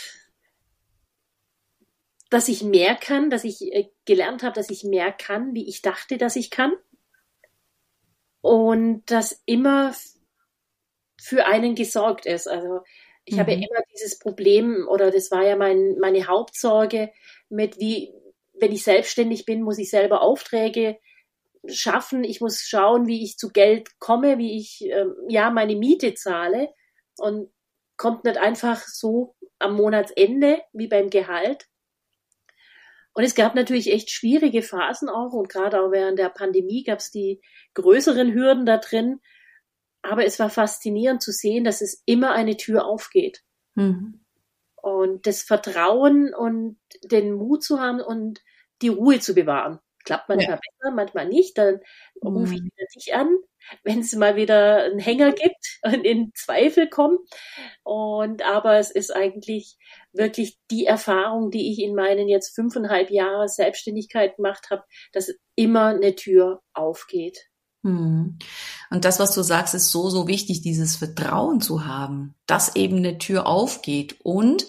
dass 2.29 2.47
ich 2.47 2.63
mehr 2.63 2.95
kann, 2.95 3.29
dass 3.29 3.43
ich 3.43 3.61
äh, 3.61 3.91
gelernt 4.05 4.43
habe, 4.43 4.53
dass 4.53 4.69
ich 4.69 4.83
mehr 4.83 5.11
kann, 5.11 5.53
wie 5.53 5.67
ich 5.69 5.81
dachte, 5.81 6.17
dass 6.17 6.35
ich 6.35 6.49
kann. 6.49 6.73
Und 8.45 9.09
dass 9.09 9.41
immer 9.47 9.95
für 11.19 11.47
einen 11.47 11.73
gesorgt 11.73 12.27
ist. 12.27 12.47
Also 12.47 12.81
ich 13.23 13.37
mhm. 13.37 13.39
habe 13.39 13.53
immer 13.53 13.81
dieses 13.91 14.19
Problem 14.19 14.87
oder 14.87 15.09
das 15.09 15.31
war 15.31 15.43
ja 15.43 15.55
mein, 15.55 15.97
meine 15.99 16.27
Hauptsorge 16.27 17.11
mit 17.49 17.79
wie, 17.79 18.13
wenn 18.53 18.71
ich 18.71 18.83
selbstständig 18.83 19.45
bin, 19.45 19.63
muss 19.63 19.79
ich 19.79 19.89
selber 19.89 20.21
Aufträge 20.21 20.99
schaffen. 21.65 22.23
Ich 22.23 22.39
muss 22.39 22.59
schauen, 22.59 23.07
wie 23.07 23.23
ich 23.23 23.39
zu 23.39 23.49
Geld 23.49 23.97
komme, 23.97 24.37
wie 24.37 24.59
ich 24.59 24.85
äh, 24.91 25.07
ja 25.27 25.49
meine 25.49 25.75
Miete 25.75 26.13
zahle 26.13 26.69
und 27.17 27.49
kommt 27.97 28.25
nicht 28.25 28.37
einfach 28.37 28.85
so 28.85 29.33
am 29.57 29.75
Monatsende 29.75 30.61
wie 30.71 30.87
beim 30.87 31.09
Gehalt. 31.09 31.65
Und 33.15 33.23
es 33.23 33.33
gab 33.33 33.55
natürlich 33.55 33.91
echt 33.91 34.11
schwierige 34.11 34.61
Phasen 34.61 35.07
auch 35.07 35.31
und 35.31 35.47
gerade 35.47 35.81
auch 35.81 35.91
während 35.91 36.19
der 36.19 36.27
Pandemie 36.27 36.83
gab 36.83 36.99
es 36.99 37.11
die 37.11 37.41
größeren 37.73 38.33
Hürden 38.33 38.65
da 38.65 38.77
drin. 38.77 39.21
Aber 40.01 40.25
es 40.25 40.37
war 40.37 40.49
faszinierend 40.49 41.23
zu 41.23 41.31
sehen, 41.31 41.63
dass 41.63 41.81
es 41.81 42.03
immer 42.05 42.33
eine 42.33 42.57
Tür 42.57 42.85
aufgeht. 42.85 43.41
Mhm. 43.75 44.25
Und 44.75 45.25
das 45.25 45.43
Vertrauen 45.43 46.33
und 46.35 46.77
den 47.05 47.33
Mut 47.33 47.63
zu 47.63 47.79
haben 47.79 48.01
und 48.01 48.43
die 48.81 48.89
Ruhe 48.89 49.19
zu 49.19 49.33
bewahren. 49.33 49.79
Klappt 50.05 50.29
manchmal 50.29 50.55
ja. 50.55 50.59
besser, 50.79 50.95
manchmal 50.95 51.27
nicht. 51.27 51.57
Dann 51.57 51.79
rufe 52.23 52.53
ich 52.53 52.61
mhm. 52.61 52.65
wieder 52.65 52.85
dich 52.95 53.15
an, 53.15 53.35
wenn 53.83 53.99
es 53.99 54.15
mal 54.15 54.35
wieder 54.35 54.83
einen 54.83 54.99
Hänger 54.99 55.33
gibt 55.33 55.79
und 55.83 56.05
in 56.05 56.31
Zweifel 56.35 56.89
kommt. 56.89 57.19
Und 57.83 58.43
aber 58.43 58.77
es 58.77 58.91
ist 58.91 59.13
eigentlich 59.13 59.77
wirklich 60.13 60.57
die 60.71 60.85
Erfahrung, 60.85 61.51
die 61.51 61.71
ich 61.71 61.79
in 61.79 61.95
meinen 61.95 62.27
jetzt 62.27 62.55
fünfeinhalb 62.55 63.09
Jahren 63.09 63.47
Selbstständigkeit 63.47 64.37
gemacht 64.37 64.67
habe, 64.69 64.83
dass 65.11 65.33
immer 65.55 65.87
eine 65.87 66.15
Tür 66.15 66.61
aufgeht. 66.73 67.49
Mhm. 67.85 68.37
Und 68.89 69.05
das, 69.05 69.19
was 69.19 69.33
du 69.33 69.41
sagst, 69.43 69.75
ist 69.75 69.91
so, 69.91 70.09
so 70.09 70.27
wichtig, 70.27 70.61
dieses 70.61 70.95
Vertrauen 70.95 71.61
zu 71.61 71.85
haben, 71.85 72.35
dass 72.47 72.75
eben 72.75 72.97
eine 72.97 73.17
Tür 73.17 73.47
aufgeht 73.47 74.17
und 74.23 74.67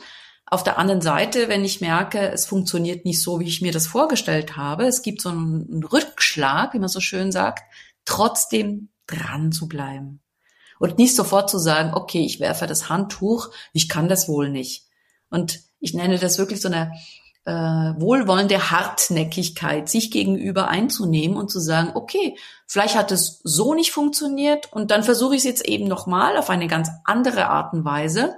auf 0.49 0.63
der 0.63 0.79
anderen 0.79 1.01
Seite, 1.01 1.49
wenn 1.49 1.65
ich 1.65 1.81
merke, 1.81 2.31
es 2.31 2.47
funktioniert 2.47 3.05
nicht 3.05 3.21
so, 3.21 3.41
wie 3.41 3.49
ich 3.49 3.63
mir 3.63 3.73
das 3.73 3.89
vorgestellt 3.89 4.57
habe, 4.57 4.87
es 4.87 5.03
gibt 5.03 5.21
so 5.21 5.29
einen 5.31 5.83
Rückschlag, 5.83 6.73
wie 6.73 6.79
man 6.79 6.89
so 6.89 7.01
schön 7.01 7.33
sagt, 7.33 7.65
trotzdem 8.05 8.91
dran 9.07 9.51
zu 9.51 9.67
bleiben. 9.67 10.21
Und 10.79 10.99
nicht 10.99 11.17
sofort 11.17 11.51
zu 11.51 11.59
sagen, 11.59 11.95
okay, 11.95 12.25
ich 12.25 12.39
werfe 12.39 12.67
das 12.67 12.89
Handtuch, 12.89 13.51
ich 13.73 13.89
kann 13.89 14.09
das 14.09 14.29
wohl 14.29 14.49
nicht. 14.49 14.85
Und 15.31 15.61
ich 15.81 15.95
nenne 15.95 16.19
das 16.19 16.39
wirklich 16.39 16.61
so 16.61 16.69
eine 16.69 16.93
äh, 17.45 17.51
wohlwollende 18.01 18.71
Hartnäckigkeit, 18.71 19.89
sich 19.89 20.11
gegenüber 20.11 20.69
einzunehmen 20.69 21.37
und 21.37 21.51
zu 21.51 21.59
sagen, 21.59 21.93
okay, 21.95 22.37
vielleicht 22.67 22.97
hat 22.97 23.11
es 23.11 23.41
so 23.43 23.75
nicht 23.75 23.91
funktioniert 23.93 24.73
und 24.73 24.91
dann 24.91 25.03
versuche 25.03 25.35
ich 25.35 25.41
es 25.41 25.45
jetzt 25.45 25.67
eben 25.67 25.89
nochmal 25.89 26.37
auf 26.37 26.51
eine 26.51 26.69
ganz 26.69 26.89
andere 27.05 27.49
Art 27.49 27.73
und 27.73 27.85
Weise 27.85 28.37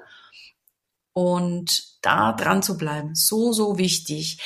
und 1.18 1.98
da 2.00 2.32
dran 2.32 2.62
zu 2.62 2.78
bleiben, 2.78 3.16
so, 3.16 3.52
so 3.52 3.76
wichtig. 3.76 4.40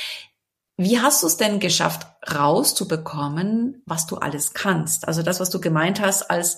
Wie 0.79 1.01
hast 1.01 1.23
du 1.23 1.27
es 1.27 1.37
denn 1.37 1.61
geschafft, 1.61 2.07
rauszubekommen, 2.35 3.83
was 3.85 4.07
du 4.07 4.17
alles 4.17 4.55
kannst? 4.55 5.07
Also 5.07 5.23
das, 5.23 5.39
was 5.39 5.51
du 5.51 5.61
gemeint 5.61 6.01
hast 6.01 6.31
als 6.31 6.57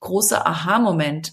großer 0.00 0.46
Aha-Moment. 0.46 1.32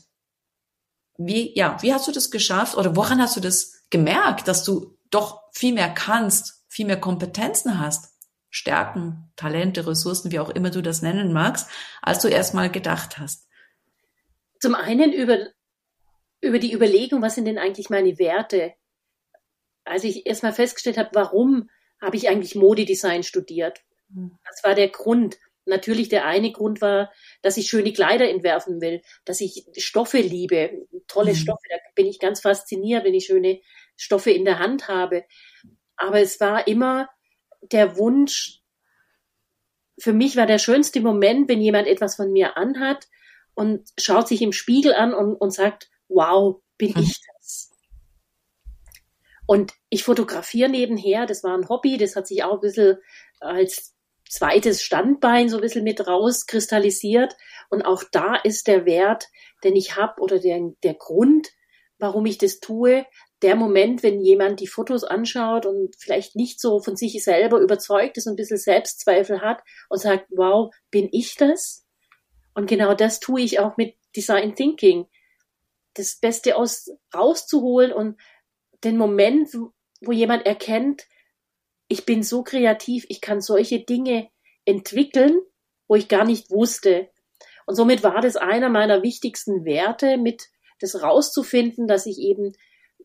Wie, 1.18 1.54
ja, 1.54 1.76
wie 1.82 1.94
hast 1.94 2.08
du 2.08 2.14
das 2.14 2.32
geschafft 2.32 2.78
oder 2.78 2.96
woran 2.96 3.22
hast 3.22 3.36
du 3.36 3.42
das 3.42 3.84
gemerkt, 3.90 4.48
dass 4.48 4.64
du 4.64 4.98
doch 5.10 5.42
viel 5.52 5.74
mehr 5.74 5.90
kannst, 5.94 6.64
viel 6.70 6.86
mehr 6.86 7.00
Kompetenzen 7.00 7.78
hast, 7.78 8.14
Stärken, 8.50 9.34
Talente, 9.36 9.86
Ressourcen, 9.86 10.32
wie 10.32 10.40
auch 10.40 10.50
immer 10.50 10.70
du 10.70 10.82
das 10.82 11.02
nennen 11.02 11.34
magst, 11.34 11.68
als 12.02 12.20
du 12.20 12.30
erstmal 12.30 12.72
gedacht 12.72 13.18
hast? 13.18 13.50
Zum 14.62 14.76
einen 14.76 15.12
über 15.12 15.40
über 16.42 16.60
die 16.60 16.74
Überlegung, 16.74 17.22
was 17.22 17.36
sind 17.36 17.46
denn 17.46 17.60
eigentlich 17.60 17.90
meine 17.90 18.18
Werte? 18.18 18.74
Als 19.84 20.04
ich 20.04 20.26
erstmal 20.26 20.54
festgestellt 20.54 20.98
habe, 20.98 21.12
warum 21.14 21.70
habe 22.02 22.18
ich 22.18 22.28
eigentlich 22.28 22.56
Modedesign 22.56 23.24
studiert? 23.24 23.82
Hm. 24.14 24.38
Das 24.48 24.64
war 24.64 24.76
der 24.76 24.90
Grund. 24.90 25.38
Natürlich 25.66 26.10
der 26.10 26.26
eine 26.26 26.52
Grund 26.52 26.82
war, 26.82 27.12
dass 27.44 27.58
ich 27.58 27.68
schöne 27.68 27.94
Kleider 27.94 28.28
entwerfen 28.28 28.82
will, 28.82 29.02
dass 29.26 29.42
ich 29.42 29.66
Stoffe 29.78 30.18
liebe, 30.18 30.88
tolle 31.08 31.34
mhm. 31.34 31.36
Stoffe. 31.36 31.68
Da 31.70 31.76
bin 31.94 32.08
ich 32.08 32.18
ganz 32.20 32.42
fasziniert, 32.42 33.06
wenn 33.06 33.14
ich 33.14 33.26
schöne 33.26 33.62
Stoffe 33.96 34.32
in 34.32 34.44
der 34.44 34.58
Hand 34.58 34.88
habe. 34.88 35.24
Aber 35.98 36.20
es 36.20 36.40
war 36.40 36.68
immer 36.68 37.10
der 37.62 37.96
Wunsch, 37.96 38.62
für 40.00 40.14
mich 40.14 40.36
war 40.36 40.48
der 40.48 40.58
schönste 40.58 41.00
Moment, 41.00 41.48
wenn 41.48 41.62
jemand 41.62 41.88
etwas 41.88 42.16
von 42.16 42.32
mir 42.32 42.58
anhat 42.58 43.08
und 43.54 43.88
schaut 44.00 44.28
sich 44.28 44.42
im 44.42 44.54
Spiegel 44.54 44.96
an 44.96 45.14
und, 45.14 45.36
und 45.36 45.52
sagt, 45.52 45.91
wow, 46.13 46.62
bin 46.77 46.94
mhm. 46.96 47.03
ich 47.03 47.20
das? 47.38 47.72
Und 49.46 49.74
ich 49.89 50.03
fotografiere 50.03 50.70
nebenher, 50.70 51.25
das 51.25 51.44
war 51.44 51.58
ein 51.58 51.68
Hobby, 51.68 51.98
das 51.98 52.15
hat 52.15 52.27
sich 52.27 52.44
auch 52.44 52.53
ein 52.53 52.60
bisschen 52.62 52.98
als 53.39 53.96
zweites 54.30 54.82
Standbein 54.82 55.50
so 55.50 55.58
ein 55.58 55.62
bisschen 55.62 55.84
mit 55.84 56.08
rauskristallisiert. 56.08 57.36
Und 57.70 57.82
auch 57.82 58.03
da 58.12 58.36
ist 58.36 58.68
der 58.68 58.86
Wert, 58.86 59.27
den 59.63 59.75
ich 59.75 59.98
habe 59.98 60.22
oder 60.22 60.39
der, 60.39 60.72
der 60.84 60.94
Grund, 60.94 61.50
warum 62.00 62.25
ich 62.25 62.38
das 62.38 62.62
tue, 62.62 63.06
der 63.41 63.56
Moment, 63.56 64.03
wenn 64.03 64.22
jemand 64.22 64.60
die 64.60 64.68
Fotos 64.68 65.03
anschaut 65.03 65.65
und 65.65 65.96
vielleicht 65.98 66.36
nicht 66.36 66.62
so 66.62 66.80
von 66.80 66.96
sich 66.96 67.22
selber 67.24 67.60
überzeugt 67.60 68.18
ist 68.18 68.27
und 68.27 68.34
ein 68.34 68.38
bisschen 68.38 68.58
Selbstzweifel 68.58 69.41
hat 69.41 69.62
und 69.89 70.00
sagt, 70.00 70.27
wow, 70.30 70.74
bin 70.91 71.10
ich 71.12 71.36
das? 71.36 71.86
Und 72.53 72.68
genau 72.68 72.94
das 72.94 73.20
tue 73.20 73.41
ich 73.41 73.60
auch 73.60 73.77
mit 73.77 73.96
Design 74.15 74.56
Thinking 74.56 75.08
das 75.96 76.18
Beste 76.18 76.56
aus 76.56 76.90
rauszuholen 77.14 77.92
und 77.92 78.20
den 78.84 78.98
Moment, 78.98 79.50
wo 80.02 80.12
jemand 80.12 80.46
erkennt, 80.46 81.04
ich 81.88 82.06
bin 82.06 82.24
so 82.24 82.44
kreativ, 82.44 83.06
ich 83.10 83.22
kann 83.22 83.42
solche 83.42 83.82
Dinge 83.82 84.30
entwickeln, 84.66 85.40
wo 85.88 85.96
ich 85.96 86.08
gar 86.08 86.26
nicht 86.26 86.50
wusste. 86.50 87.10
Und 87.66 87.76
somit 87.76 88.04
war 88.04 88.22
das 88.22 88.38
einer 88.38 88.70
meiner 88.70 89.04
wichtigsten 89.04 89.66
Werte, 89.66 90.18
mit 90.18 90.48
das 90.80 91.02
rauszufinden, 91.02 91.88
dass 91.88 92.06
ich 92.06 92.18
eben 92.18 92.54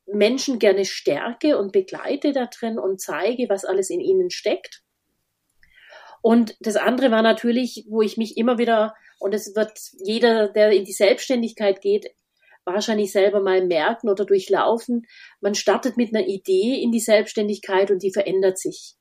Menschen 0.07 0.59
gerne 0.59 0.85
stärke 0.85 1.59
und 1.59 1.73
begleite 1.73 2.33
da 2.33 2.47
drin 2.47 2.79
und 2.79 3.01
zeige, 3.01 3.49
was 3.49 3.65
alles 3.65 3.91
in 3.91 4.01
ihnen 4.01 4.31
steckt. 4.31 4.83
Und 6.23 6.57
das 6.61 6.77
andere 6.77 7.11
war 7.11 7.23
natürlich, 7.23 7.87
wo 7.89 8.03
ich 8.03 8.17
mich 8.17 8.37
immer 8.37 8.59
wieder, 8.59 8.95
und 9.19 9.35
es 9.35 9.55
wird 9.55 9.79
jeder, 10.05 10.49
der 10.49 10.71
in 10.73 10.85
die 10.85 10.93
Selbstständigkeit 10.93 11.81
geht, 11.81 12.07
wahrscheinlich 12.75 13.13
selber 13.13 13.41
mal 13.41 13.65
merken 13.65 14.09
oder 14.09 14.25
durchlaufen. 14.25 15.07
Man 15.41 15.55
startet 15.55 15.97
mit 15.97 16.15
einer 16.15 16.27
Idee 16.27 16.81
in 16.83 16.93
die 16.93 17.01
Selbstständigkeit 17.01 17.91
und 17.91 18.03
die 18.03 18.13
verändert 18.13 18.59
sich. 18.59 18.97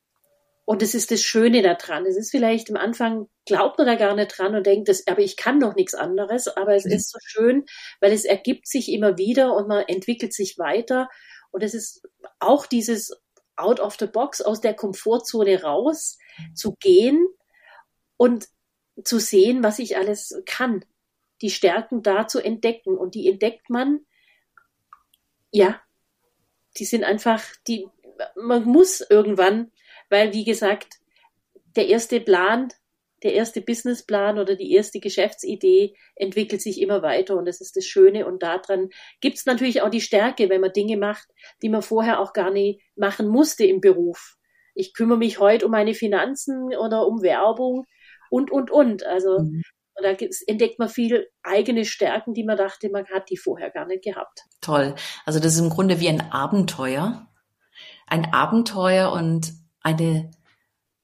Und 0.64 0.82
das 0.82 0.94
ist 0.94 1.10
das 1.10 1.22
Schöne 1.22 1.62
daran. 1.62 2.06
Es 2.06 2.16
ist 2.16 2.30
vielleicht 2.30 2.70
am 2.70 2.76
Anfang, 2.76 3.28
glaubt 3.44 3.78
man 3.78 3.86
da 3.86 3.94
gar 3.94 4.14
nicht 4.16 4.36
dran 4.36 4.56
und 4.56 4.66
denkt, 4.66 4.88
das, 4.88 5.06
aber 5.06 5.20
ich 5.20 5.36
kann 5.36 5.60
doch 5.60 5.76
nichts 5.76 5.94
anderes. 5.94 6.48
Aber 6.48 6.74
es 6.74 6.84
mhm. 6.84 6.92
ist 6.92 7.10
so 7.10 7.18
schön, 7.22 7.64
weil 8.00 8.12
es 8.12 8.24
ergibt 8.24 8.66
sich 8.66 8.90
immer 8.90 9.16
wieder 9.16 9.54
und 9.54 9.68
man 9.68 9.84
entwickelt 9.86 10.32
sich 10.32 10.58
weiter. 10.58 11.08
Und 11.52 11.62
es 11.62 11.74
ist 11.74 12.02
auch 12.40 12.66
dieses 12.66 13.12
out 13.54 13.80
of 13.80 13.96
the 13.98 14.06
box, 14.06 14.42
aus 14.42 14.60
der 14.60 14.74
Komfortzone 14.74 15.62
raus 15.62 16.18
zu 16.54 16.74
gehen 16.80 17.26
und 18.16 18.48
zu 19.04 19.18
sehen, 19.18 19.62
was 19.62 19.78
ich 19.78 19.96
alles 19.96 20.42
kann 20.46 20.84
die 21.42 21.50
Stärken 21.50 22.02
da 22.02 22.26
zu 22.26 22.40
entdecken. 22.40 22.96
Und 22.96 23.14
die 23.14 23.28
entdeckt 23.28 23.70
man, 23.70 24.00
ja, 25.50 25.80
die 26.78 26.84
sind 26.84 27.04
einfach, 27.04 27.42
die, 27.66 27.86
man 28.36 28.64
muss 28.64 29.00
irgendwann, 29.00 29.72
weil 30.10 30.32
wie 30.32 30.44
gesagt, 30.44 30.96
der 31.76 31.88
erste 31.88 32.20
Plan 32.20 32.70
der 33.22 33.34
erste 33.34 33.60
Businessplan 33.60 34.38
oder 34.38 34.56
die 34.56 34.72
erste 34.72 35.00
Geschäftsidee 35.00 35.94
entwickelt 36.14 36.60
sich 36.60 36.80
immer 36.80 37.02
weiter 37.02 37.36
und 37.36 37.46
das 37.46 37.60
ist 37.60 37.76
das 37.76 37.86
Schöne 37.86 38.26
und 38.26 38.42
daran 38.42 38.90
gibt 39.20 39.36
es 39.36 39.46
natürlich 39.46 39.82
auch 39.82 39.90
die 39.90 40.00
Stärke, 40.00 40.48
wenn 40.48 40.60
man 40.60 40.72
Dinge 40.72 40.96
macht, 40.96 41.26
die 41.62 41.68
man 41.68 41.82
vorher 41.82 42.20
auch 42.20 42.32
gar 42.32 42.50
nicht 42.50 42.80
machen 42.94 43.28
musste 43.28 43.64
im 43.64 43.80
Beruf. 43.80 44.36
Ich 44.74 44.92
kümmere 44.92 45.18
mich 45.18 45.38
heute 45.38 45.64
um 45.64 45.72
meine 45.72 45.94
Finanzen 45.94 46.74
oder 46.76 47.06
um 47.06 47.22
Werbung 47.22 47.86
und, 48.30 48.50
und, 48.50 48.70
und. 48.70 49.04
Also 49.04 49.40
mhm. 49.40 49.62
Da 50.02 50.10
entdeckt 50.46 50.78
man 50.78 50.88
viel 50.88 51.28
eigene 51.42 51.84
Stärken, 51.84 52.34
die 52.34 52.44
man 52.44 52.56
dachte, 52.56 52.90
man 52.90 53.06
hat 53.06 53.30
die 53.30 53.36
vorher 53.36 53.70
gar 53.70 53.86
nicht 53.86 54.04
gehabt. 54.04 54.42
Toll. 54.60 54.94
Also 55.24 55.40
das 55.40 55.54
ist 55.54 55.60
im 55.60 55.70
Grunde 55.70 56.00
wie 56.00 56.08
ein 56.08 56.32
Abenteuer. 56.32 57.26
Ein 58.06 58.32
Abenteuer 58.32 59.12
und 59.12 59.52
eine 59.80 60.30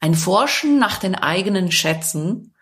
ein 0.03 0.15
Forschen 0.15 0.81
nach 0.81 0.99
den 0.99 1.15
eigenen 1.15 1.71
Schätzen 1.71 2.57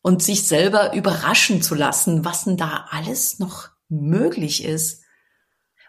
und 0.00 0.22
sich 0.22 0.48
selber 0.48 0.94
überraschen 0.94 1.60
zu 1.60 1.74
lassen, 1.74 2.24
was 2.24 2.44
denn 2.44 2.56
da 2.56 2.86
alles 2.90 3.38
noch 3.38 3.68
möglich 3.90 4.64
ist. 4.64 5.04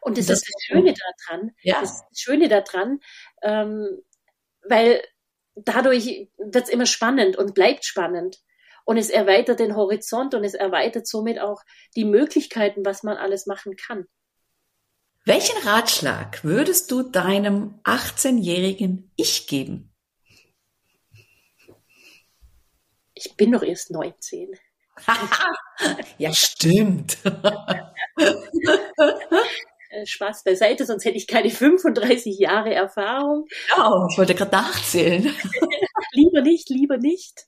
Und 0.01 0.17
das, 0.17 0.25
das 0.25 0.39
ist 0.39 0.53
das 0.53 0.63
Schöne 0.63 0.93
daran. 0.93 1.51
Ja. 1.61 1.79
Das 1.79 1.91
ist 1.91 2.03
das 2.09 2.19
Schöne 2.19 2.49
daran, 2.49 2.99
ähm, 3.41 4.01
weil 4.67 5.01
dadurch 5.55 6.29
wird 6.37 6.65
es 6.65 6.69
immer 6.69 6.85
spannend 6.85 7.37
und 7.37 7.53
bleibt 7.53 7.85
spannend. 7.85 8.41
Und 8.85 8.97
es 8.97 9.09
erweitert 9.09 9.59
den 9.59 9.75
Horizont 9.75 10.33
und 10.33 10.43
es 10.43 10.53
erweitert 10.53 11.07
somit 11.07 11.39
auch 11.39 11.61
die 11.95 12.05
Möglichkeiten, 12.05 12.85
was 12.85 13.03
man 13.03 13.17
alles 13.17 13.45
machen 13.45 13.75
kann. 13.75 14.05
Welchen 15.25 15.57
Ratschlag 15.67 16.43
würdest 16.43 16.89
du 16.91 17.03
deinem 17.03 17.79
18-jährigen 17.83 19.11
Ich 19.15 19.47
geben? 19.47 19.93
Ich 23.13 23.35
bin 23.37 23.51
doch 23.51 23.61
erst 23.61 23.91
19. 23.91 24.49
ja, 26.17 26.33
stimmt. 26.33 27.17
Äh, 29.91 30.05
Spaß 30.05 30.45
beiseite, 30.45 30.85
sonst 30.85 31.03
hätte 31.03 31.17
ich 31.17 31.27
keine 31.27 31.49
35 31.49 32.39
Jahre 32.39 32.73
Erfahrung. 32.73 33.45
Ja, 33.75 34.07
ich 34.09 34.17
wollte 34.17 34.35
gerade 34.35 34.55
nachzählen. 34.55 35.23
lieber 36.13 36.41
nicht, 36.41 36.69
lieber 36.69 36.97
nicht. 36.97 37.45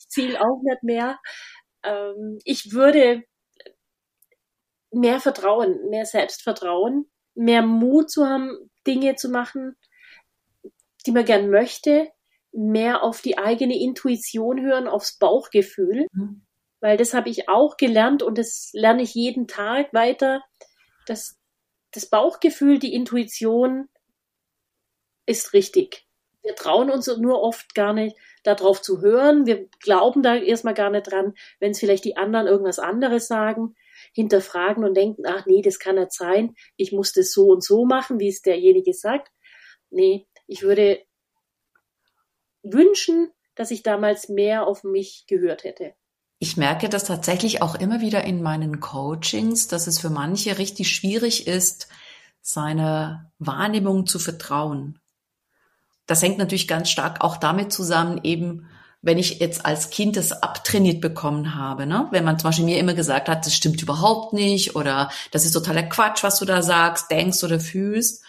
Ich 0.00 0.08
zähle 0.08 0.40
auch 0.40 0.60
nicht 0.62 0.82
mehr. 0.82 1.20
Ähm, 1.84 2.38
ich 2.44 2.72
würde 2.72 3.22
mehr 4.90 5.20
Vertrauen, 5.20 5.88
mehr 5.88 6.06
Selbstvertrauen, 6.06 7.10
mehr 7.34 7.62
Mut 7.62 8.10
zu 8.10 8.26
haben, 8.26 8.70
Dinge 8.86 9.14
zu 9.14 9.28
machen, 9.28 9.76
die 11.06 11.12
man 11.12 11.24
gern 11.24 11.50
möchte, 11.50 12.08
mehr 12.52 13.02
auf 13.02 13.20
die 13.22 13.38
eigene 13.38 13.78
Intuition 13.78 14.60
hören, 14.60 14.88
aufs 14.88 15.16
Bauchgefühl, 15.18 16.06
mhm. 16.12 16.44
weil 16.80 16.96
das 16.96 17.14
habe 17.14 17.28
ich 17.28 17.48
auch 17.48 17.76
gelernt 17.76 18.22
und 18.22 18.38
das 18.38 18.70
lerne 18.72 19.02
ich 19.02 19.14
jeden 19.14 19.46
Tag 19.46 19.92
weiter, 19.92 20.42
dass 21.06 21.38
das 21.92 22.08
Bauchgefühl, 22.08 22.78
die 22.78 22.94
Intuition 22.94 23.88
ist 25.26 25.52
richtig. 25.52 26.06
Wir 26.42 26.54
trauen 26.54 26.90
uns 26.90 27.06
nur 27.18 27.42
oft 27.42 27.74
gar 27.74 27.92
nicht, 27.92 28.16
darauf 28.42 28.80
zu 28.80 29.00
hören. 29.00 29.46
Wir 29.46 29.68
glauben 29.80 30.22
da 30.22 30.36
erstmal 30.36 30.74
gar 30.74 30.90
nicht 30.90 31.10
dran, 31.10 31.34
wenn 31.58 31.72
es 31.72 31.80
vielleicht 31.80 32.04
die 32.04 32.16
anderen 32.16 32.46
irgendwas 32.46 32.78
anderes 32.78 33.26
sagen, 33.26 33.74
hinterfragen 34.12 34.84
und 34.84 34.96
denken, 34.96 35.24
ach 35.26 35.46
nee, 35.46 35.62
das 35.62 35.78
kann 35.78 35.96
nicht 35.96 36.12
sein, 36.12 36.54
ich 36.76 36.92
muss 36.92 37.12
das 37.12 37.32
so 37.32 37.48
und 37.48 37.62
so 37.62 37.84
machen, 37.84 38.18
wie 38.18 38.28
es 38.28 38.42
derjenige 38.42 38.94
sagt. 38.94 39.30
Nee, 39.90 40.26
ich 40.46 40.62
würde 40.62 41.02
wünschen, 42.62 43.30
dass 43.54 43.70
ich 43.70 43.82
damals 43.82 44.28
mehr 44.28 44.66
auf 44.66 44.84
mich 44.84 45.24
gehört 45.26 45.64
hätte. 45.64 45.94
Ich 46.38 46.56
merke 46.56 46.88
das 46.88 47.04
tatsächlich 47.04 47.60
auch 47.60 47.74
immer 47.74 48.00
wieder 48.00 48.24
in 48.24 48.42
meinen 48.42 48.80
Coachings, 48.80 49.68
dass 49.68 49.86
es 49.86 49.98
für 49.98 50.08
manche 50.08 50.56
richtig 50.56 50.94
schwierig 50.94 51.46
ist, 51.46 51.88
seiner 52.40 53.30
Wahrnehmung 53.38 54.06
zu 54.06 54.18
vertrauen. 54.18 54.98
Das 56.10 56.22
hängt 56.22 56.38
natürlich 56.38 56.66
ganz 56.66 56.90
stark 56.90 57.20
auch 57.20 57.36
damit 57.36 57.72
zusammen, 57.72 58.18
eben 58.24 58.66
wenn 59.00 59.16
ich 59.16 59.38
jetzt 59.38 59.64
als 59.64 59.90
Kind 59.90 60.16
das 60.16 60.32
abtrainiert 60.32 61.00
bekommen 61.00 61.54
habe, 61.54 61.86
ne? 61.86 62.08
wenn 62.10 62.24
man 62.24 62.36
zum 62.36 62.48
Beispiel 62.48 62.64
mir 62.64 62.78
immer 62.78 62.94
gesagt 62.94 63.28
hat, 63.28 63.46
das 63.46 63.54
stimmt 63.54 63.80
überhaupt 63.80 64.32
nicht 64.32 64.74
oder 64.74 65.12
das 65.30 65.44
ist 65.44 65.52
totaler 65.52 65.84
Quatsch, 65.84 66.24
was 66.24 66.40
du 66.40 66.46
da 66.46 66.62
sagst, 66.62 67.12
denkst 67.12 67.44
oder 67.44 67.60
fühlst. 67.60 68.24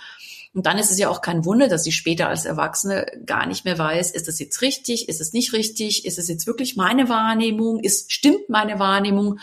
Und 0.53 0.67
dann 0.67 0.77
ist 0.77 0.91
es 0.91 0.99
ja 0.99 1.09
auch 1.09 1.21
kein 1.21 1.43
Wunder, 1.43 1.69
dass 1.69 1.83
sie 1.83 1.91
später 1.91 2.27
als 2.27 2.45
Erwachsene 2.45 3.07
gar 3.25 3.47
nicht 3.47 3.65
mehr 3.65 3.79
weiß, 3.79 4.11
ist 4.11 4.27
das 4.27 4.37
jetzt 4.37 4.61
richtig, 4.61 5.09
ist 5.09 5.19
es 5.19 5.33
nicht 5.33 5.51
richtig, 5.53 6.05
ist 6.05 6.19
es 6.19 6.27
jetzt 6.27 6.45
wirklich 6.45 6.75
meine 6.75 7.09
Wahrnehmung, 7.09 7.79
ist, 7.79 8.13
stimmt 8.13 8.47
meine 8.47 8.77
Wahrnehmung? 8.77 9.39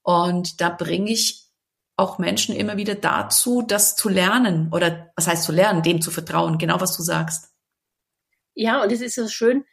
Und 0.00 0.62
da 0.62 0.70
bringe 0.70 1.10
ich 1.10 1.50
auch 1.98 2.16
Menschen 2.18 2.56
immer 2.56 2.78
wieder 2.78 2.94
dazu, 2.94 3.60
das 3.60 3.96
zu 3.96 4.08
lernen 4.08 4.70
oder 4.72 5.10
was 5.14 5.26
heißt 5.26 5.44
zu 5.44 5.52
lernen, 5.52 5.82
dem 5.82 6.00
zu 6.00 6.10
vertrauen, 6.10 6.56
genau 6.56 6.80
was 6.80 6.96
du 6.96 7.02
sagst. 7.02 7.50
Ja, 8.56 8.82
und 8.82 8.90
es 8.90 9.02
ist 9.02 9.14
so 9.14 9.28
schön, 9.28 9.64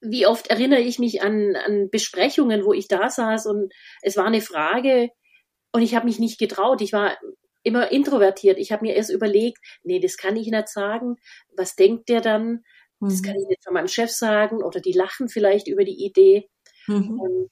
wie 0.00 0.26
oft 0.26 0.48
erinnere 0.48 0.80
ich 0.80 0.98
mich 0.98 1.22
an, 1.22 1.56
an 1.56 1.90
Besprechungen, 1.90 2.64
wo 2.64 2.72
ich 2.72 2.88
da 2.88 3.08
saß 3.08 3.46
und 3.46 3.72
es 4.02 4.16
war 4.16 4.26
eine 4.26 4.40
Frage 4.40 5.10
und 5.72 5.82
ich 5.82 5.94
habe 5.94 6.06
mich 6.06 6.18
nicht 6.18 6.38
getraut. 6.38 6.80
Ich 6.82 6.92
war 6.92 7.18
immer 7.62 7.90
introvertiert. 7.90 8.58
Ich 8.58 8.70
habe 8.70 8.84
mir 8.84 8.94
erst 8.94 9.10
überlegt, 9.10 9.58
nee, 9.82 9.98
das 9.98 10.16
kann 10.16 10.36
ich 10.36 10.48
nicht 10.48 10.68
sagen. 10.68 11.16
Was 11.56 11.74
denkt 11.74 12.08
der 12.08 12.20
dann? 12.20 12.64
Das 13.00 13.22
kann 13.22 13.34
mhm. 13.34 13.42
ich 13.42 13.48
nicht 13.48 13.64
von 13.64 13.74
meinem 13.74 13.88
Chef 13.88 14.10
sagen 14.10 14.62
oder 14.62 14.80
die 14.80 14.92
lachen 14.92 15.28
vielleicht 15.28 15.68
über 15.68 15.84
die 15.84 16.04
Idee. 16.04 16.50
Mhm. 16.86 17.18
Und 17.18 17.50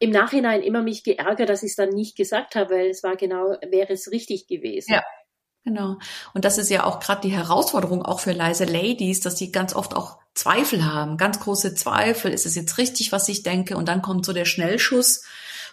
im 0.00 0.10
Nachhinein 0.10 0.62
immer 0.62 0.82
mich 0.82 1.02
geärgert, 1.02 1.48
dass 1.48 1.62
ich 1.62 1.70
es 1.70 1.76
dann 1.76 1.90
nicht 1.90 2.16
gesagt 2.16 2.56
habe, 2.56 2.74
weil 2.74 2.90
es 2.90 3.02
war 3.02 3.16
genau, 3.16 3.56
wäre 3.70 3.92
es 3.92 4.10
richtig 4.10 4.46
gewesen. 4.46 4.94
Ja. 4.94 5.02
Genau. 5.64 5.98
Und 6.32 6.44
das 6.44 6.56
ist 6.56 6.70
ja 6.70 6.84
auch 6.84 7.00
gerade 7.00 7.20
die 7.20 7.32
Herausforderung 7.32 8.02
auch 8.02 8.20
für 8.20 8.32
leise 8.32 8.64
Ladies, 8.64 9.20
dass 9.20 9.34
die 9.34 9.52
ganz 9.52 9.74
oft 9.74 9.94
auch 9.94 10.18
Zweifel 10.34 10.86
haben, 10.86 11.18
ganz 11.18 11.40
große 11.40 11.74
Zweifel. 11.74 12.32
Ist 12.32 12.46
es 12.46 12.54
jetzt 12.54 12.78
richtig, 12.78 13.12
was 13.12 13.28
ich 13.28 13.42
denke? 13.42 13.76
Und 13.76 13.88
dann 13.88 14.00
kommt 14.00 14.24
so 14.24 14.32
der 14.32 14.46
Schnellschuss 14.46 15.22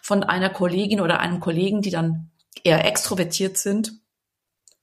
von 0.02 0.23
einer 0.23 0.50
Kollegin 0.50 1.00
oder 1.00 1.19
einem 1.19 1.39
Kollegen, 1.39 1.82
die 1.82 1.89
dann 1.89 2.32
eher 2.63 2.86
extrovertiert 2.86 3.58
sind. 3.58 3.93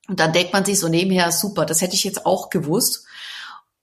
Und 0.09 0.21
dann 0.21 0.33
denkt 0.33 0.53
man 0.53 0.65
sich 0.65 0.79
so 0.81 0.89
nebenher, 0.89 1.33
super, 1.33 1.67
das 1.67 1.81
hätte 1.81 1.95
ich 1.95 2.05
jetzt 2.05 2.25
auch 2.25 2.51
gewusst. 2.51 3.07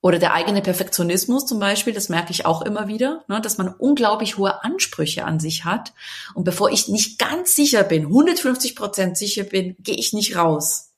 Oder 0.03 0.17
der 0.17 0.33
eigene 0.33 0.63
Perfektionismus 0.63 1.45
zum 1.45 1.59
Beispiel, 1.59 1.93
das 1.93 2.09
merke 2.09 2.31
ich 2.31 2.47
auch 2.47 2.63
immer 2.63 2.87
wieder, 2.87 3.23
ne, 3.27 3.39
dass 3.39 3.59
man 3.59 3.67
unglaublich 3.67 4.37
hohe 4.37 4.63
Ansprüche 4.63 5.25
an 5.25 5.39
sich 5.39 5.63
hat. 5.63 5.93
Und 6.33 6.43
bevor 6.43 6.71
ich 6.71 6.87
nicht 6.87 7.19
ganz 7.19 7.55
sicher 7.55 7.83
bin, 7.83 8.07
150 8.07 8.75
Prozent 8.75 9.17
sicher 9.17 9.43
bin, 9.43 9.75
gehe 9.79 9.95
ich 9.95 10.13
nicht 10.13 10.35
raus. 10.35 10.90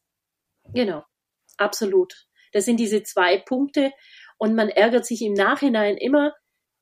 Genau, 0.73 1.03
absolut. 1.57 2.13
Das 2.51 2.65
sind 2.65 2.77
diese 2.77 3.03
zwei 3.03 3.37
Punkte. 3.37 3.91
Und 4.37 4.55
man 4.55 4.69
ärgert 4.69 5.05
sich 5.05 5.21
im 5.21 5.33
Nachhinein 5.33 5.97
immer, 5.97 6.33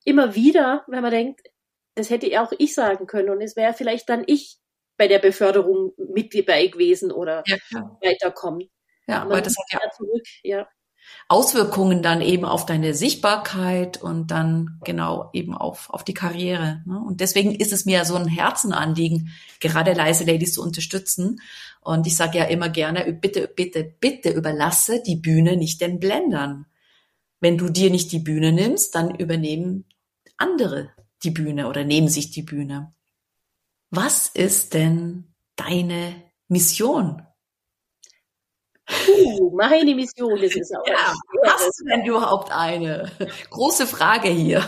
immer 0.04 0.34
wieder, 0.34 0.84
wenn 0.88 1.02
man 1.02 1.10
denkt, 1.10 1.40
das 1.94 2.10
hätte 2.10 2.40
auch 2.40 2.52
ich 2.58 2.74
sagen 2.74 3.06
können. 3.06 3.30
Und 3.30 3.40
es 3.40 3.56
wäre 3.56 3.74
vielleicht 3.74 4.08
dann 4.08 4.24
ich, 4.26 4.58
bei 4.98 5.08
der 5.08 5.18
Beförderung 5.18 5.92
mit 5.96 6.34
dabei 6.34 6.66
gewesen 6.66 7.12
oder 7.12 7.42
ja, 7.46 7.56
weiterkommen. 8.02 8.70
Ja, 9.06 9.22
aber 9.22 9.40
das 9.40 9.54
hat 9.56 9.82
ja, 9.82 9.90
zurück, 9.90 10.22
ja 10.42 10.68
Auswirkungen 11.28 12.02
dann 12.02 12.20
eben 12.20 12.44
auf 12.44 12.66
deine 12.66 12.94
Sichtbarkeit 12.94 14.02
und 14.02 14.30
dann 14.30 14.78
genau 14.84 15.30
eben 15.32 15.54
auf, 15.54 15.88
auf 15.90 16.04
die 16.04 16.14
Karriere. 16.14 16.82
Ne? 16.84 16.98
Und 16.98 17.20
deswegen 17.20 17.54
ist 17.54 17.72
es 17.72 17.86
mir 17.86 18.04
so 18.04 18.16
ein 18.16 18.28
Herzenanliegen, 18.28 19.30
gerade 19.60 19.94
leise 19.94 20.24
Ladies 20.24 20.54
zu 20.54 20.62
unterstützen. 20.62 21.40
Und 21.80 22.06
ich 22.06 22.16
sage 22.16 22.38
ja 22.38 22.44
immer 22.44 22.68
gerne, 22.68 23.12
bitte, 23.12 23.48
bitte, 23.48 23.82
bitte 23.82 24.30
überlasse 24.30 25.02
die 25.02 25.16
Bühne 25.16 25.56
nicht 25.56 25.80
den 25.80 25.98
Blendern. 25.98 26.66
Wenn 27.40 27.58
du 27.58 27.70
dir 27.70 27.90
nicht 27.90 28.12
die 28.12 28.20
Bühne 28.20 28.52
nimmst, 28.52 28.94
dann 28.94 29.14
übernehmen 29.14 29.84
andere 30.36 30.90
die 31.22 31.30
Bühne 31.30 31.68
oder 31.68 31.84
nehmen 31.84 32.08
sich 32.08 32.30
die 32.30 32.42
Bühne. 32.42 32.92
Was 33.90 34.28
ist 34.28 34.74
denn 34.74 35.34
deine 35.56 36.14
Mission? 36.48 37.22
Uh, 39.12 39.50
meine 39.56 39.94
Mission 39.94 40.38
ist 40.38 40.56
es 40.56 40.72
auch. 40.72 40.86
Ja, 40.86 41.14
hast 41.44 41.80
du 41.80 41.84
denn 41.84 42.04
überhaupt 42.04 42.50
eine? 42.52 43.10
Große 43.50 43.86
Frage 43.86 44.28
hier. 44.28 44.64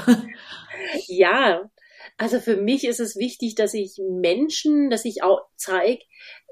Ja, 1.07 1.71
also 2.17 2.41
für 2.41 2.57
mich 2.57 2.85
ist 2.85 3.01
es 3.01 3.17
wichtig, 3.17 3.55
dass 3.55 3.75
ich 3.75 3.99
Menschen, 3.99 4.91
dass 4.91 5.05
ich 5.05 5.23
auch 5.23 5.41
zeige, 5.57 6.03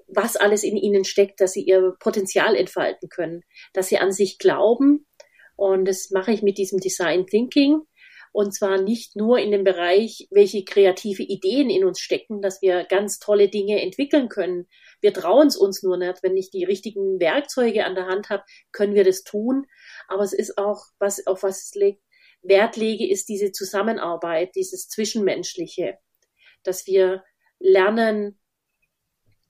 was 0.09 0.37
alles 0.37 0.63
in 0.65 0.77
ihnen 0.77 1.05
steckt, 1.05 1.41
dass 1.41 1.53
sie 1.53 1.63
ihr 1.63 1.95
Potenzial 2.01 2.57
entfalten 2.57 3.09
können, 3.09 3.43
dass 3.73 3.89
sie 3.89 3.99
an 3.99 4.13
sich 4.13 4.39
glauben. 4.39 5.07
Und 5.57 5.87
das 5.87 6.11
mache 6.11 6.33
ich 6.33 6.43
mit 6.43 6.59
diesem 6.59 6.81
Design 6.81 7.27
Thinking. 7.27 7.81
Und 8.33 8.55
zwar 8.55 8.81
nicht 8.81 9.15
nur 9.15 9.39
in 9.39 9.51
dem 9.51 9.63
Bereich, 9.63 10.27
welche 10.31 10.65
kreative 10.65 11.23
Ideen 11.23 11.69
in 11.69 11.85
uns 11.85 12.01
stecken, 12.01 12.41
dass 12.41 12.63
wir 12.63 12.85
ganz 12.85 13.19
tolle 13.19 13.49
Dinge 13.49 13.83
entwickeln 13.83 14.31
können. 14.31 14.69
Wir 15.03 15.13
trauen 15.13 15.49
es 15.49 15.57
uns 15.57 15.83
nur 15.83 15.99
nicht. 15.99 16.23
Wenn 16.23 16.37
ich 16.37 16.51
die 16.51 16.65
richtigen 16.65 17.21
Werkzeuge 17.21 17.85
an 17.85 17.95
der 17.95 18.07
Hand 18.07 18.31
habe, 18.31 18.43
können 18.73 18.95
wir 18.95 19.05
das 19.05 19.23
tun. 19.23 19.67
Aber 20.09 20.23
es 20.23 20.33
ist 20.33 20.57
auch, 20.57 20.87
was, 20.99 21.27
auf 21.27 21.43
was 21.43 21.65
es 21.65 21.75
legt, 21.75 22.03
Wert 22.43 22.77
lege, 22.77 23.09
ist 23.09 23.29
diese 23.29 23.53
Zusammenarbeit, 23.53 24.55
dieses 24.57 24.89
Zwischenmenschliche, 24.89 25.99
dass 26.65 26.87
wir 26.87 27.23
lernen, 27.59 28.39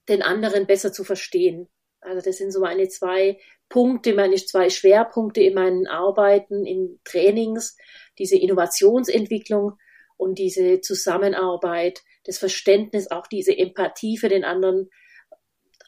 den 0.09 0.21
anderen 0.21 0.67
besser 0.67 0.91
zu 0.91 1.03
verstehen. 1.03 1.69
Also 2.01 2.21
das 2.21 2.37
sind 2.37 2.51
so 2.51 2.59
meine 2.59 2.89
zwei 2.89 3.39
Punkte, 3.73 4.13
meine 4.13 4.35
zwei 4.35 4.69
Schwerpunkte 4.69 5.41
in 5.41 5.55
meinen 5.55 5.87
Arbeiten, 5.87 6.63
in 6.63 6.99
Trainings, 7.05 7.75
diese 8.19 8.37
Innovationsentwicklung 8.37 9.79
und 10.15 10.37
diese 10.37 10.79
Zusammenarbeit, 10.79 12.03
das 12.23 12.37
Verständnis, 12.37 13.09
auch 13.09 13.25
diese 13.25 13.57
Empathie 13.57 14.19
für 14.19 14.29
den 14.29 14.43
anderen 14.43 14.91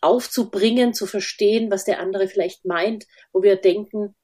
aufzubringen, 0.02 0.95
zu 0.95 1.06
verstehen, 1.06 1.69
was 1.69 1.86
der 1.86 2.00
andere 2.00 2.28
vielleicht 2.28 2.65
meint, 2.65 3.06
wo 3.32 3.43
wir 3.43 3.56
denken, 3.56 4.15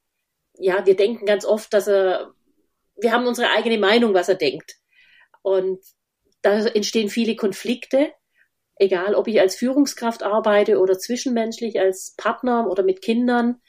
ja, 0.57 0.83
wir 0.87 0.95
denken 0.95 1.27
ganz 1.27 1.45
oft, 1.45 1.71
dass 1.71 1.87
er, 1.87 2.33
wir 2.95 3.11
haben 3.11 3.27
unsere 3.27 3.51
eigene 3.51 3.77
Meinung, 3.77 4.15
was 4.15 4.27
er 4.27 4.35
denkt. 4.35 4.77
Und 5.43 5.83
da 6.41 6.65
entstehen 6.65 7.09
viele 7.09 7.35
Konflikte, 7.35 8.11
egal 8.75 9.15
ob 9.15 9.27
ich 9.27 9.39
als 9.39 9.55
Führungskraft 9.55 10.23
arbeite 10.23 10.79
oder 10.79 10.97
zwischenmenschlich 10.97 11.79
als 11.79 12.15
Partner 12.17 12.67
oder 12.69 12.83
mit 12.83 13.01
Kindern. 13.01 13.61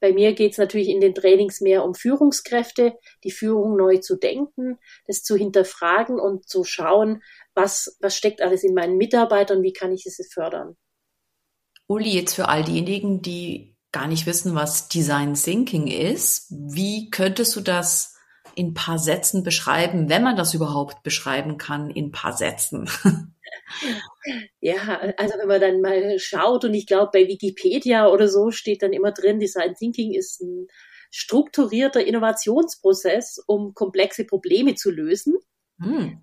Bei 0.00 0.12
mir 0.12 0.32
geht 0.32 0.52
es 0.52 0.58
natürlich 0.58 0.88
in 0.88 1.00
den 1.00 1.14
Trainings 1.14 1.60
mehr 1.60 1.84
um 1.84 1.94
Führungskräfte, 1.94 2.94
die 3.22 3.30
Führung 3.30 3.76
neu 3.76 3.98
zu 3.98 4.16
denken, 4.16 4.78
das 5.06 5.22
zu 5.22 5.36
hinterfragen 5.36 6.18
und 6.18 6.48
zu 6.48 6.64
schauen, 6.64 7.22
was, 7.54 7.96
was 8.00 8.16
steckt 8.16 8.42
alles 8.42 8.64
in 8.64 8.74
meinen 8.74 8.96
Mitarbeitern, 8.96 9.62
wie 9.62 9.72
kann 9.72 9.92
ich 9.92 10.06
es 10.06 10.20
fördern. 10.32 10.76
Uli, 11.86 12.10
jetzt 12.10 12.34
für 12.34 12.48
all 12.48 12.64
diejenigen, 12.64 13.22
die 13.22 13.76
gar 13.92 14.08
nicht 14.08 14.26
wissen, 14.26 14.54
was 14.54 14.88
Design 14.88 15.34
Thinking 15.34 15.86
ist, 15.86 16.46
wie 16.50 17.10
könntest 17.10 17.54
du 17.54 17.60
das 17.60 18.11
in 18.54 18.68
ein 18.68 18.74
paar 18.74 18.98
Sätzen 18.98 19.42
beschreiben, 19.42 20.08
wenn 20.08 20.22
man 20.22 20.36
das 20.36 20.54
überhaupt 20.54 21.02
beschreiben 21.02 21.58
kann, 21.58 21.90
in 21.90 22.06
ein 22.06 22.12
paar 22.12 22.32
Sätzen? 22.32 22.88
Ja, 24.60 25.00
also 25.16 25.34
wenn 25.38 25.48
man 25.48 25.60
dann 25.60 25.80
mal 25.80 26.18
schaut 26.18 26.64
und 26.64 26.74
ich 26.74 26.86
glaube 26.86 27.10
bei 27.12 27.26
Wikipedia 27.26 28.06
oder 28.06 28.28
so 28.28 28.50
steht 28.50 28.82
dann 28.82 28.92
immer 28.92 29.12
drin, 29.12 29.40
Design 29.40 29.74
Thinking 29.74 30.14
ist 30.14 30.40
ein 30.40 30.68
strukturierter 31.10 32.04
Innovationsprozess, 32.04 33.42
um 33.46 33.74
komplexe 33.74 34.24
Probleme 34.24 34.74
zu 34.74 34.90
lösen. 34.90 35.34
Hm. 35.80 36.20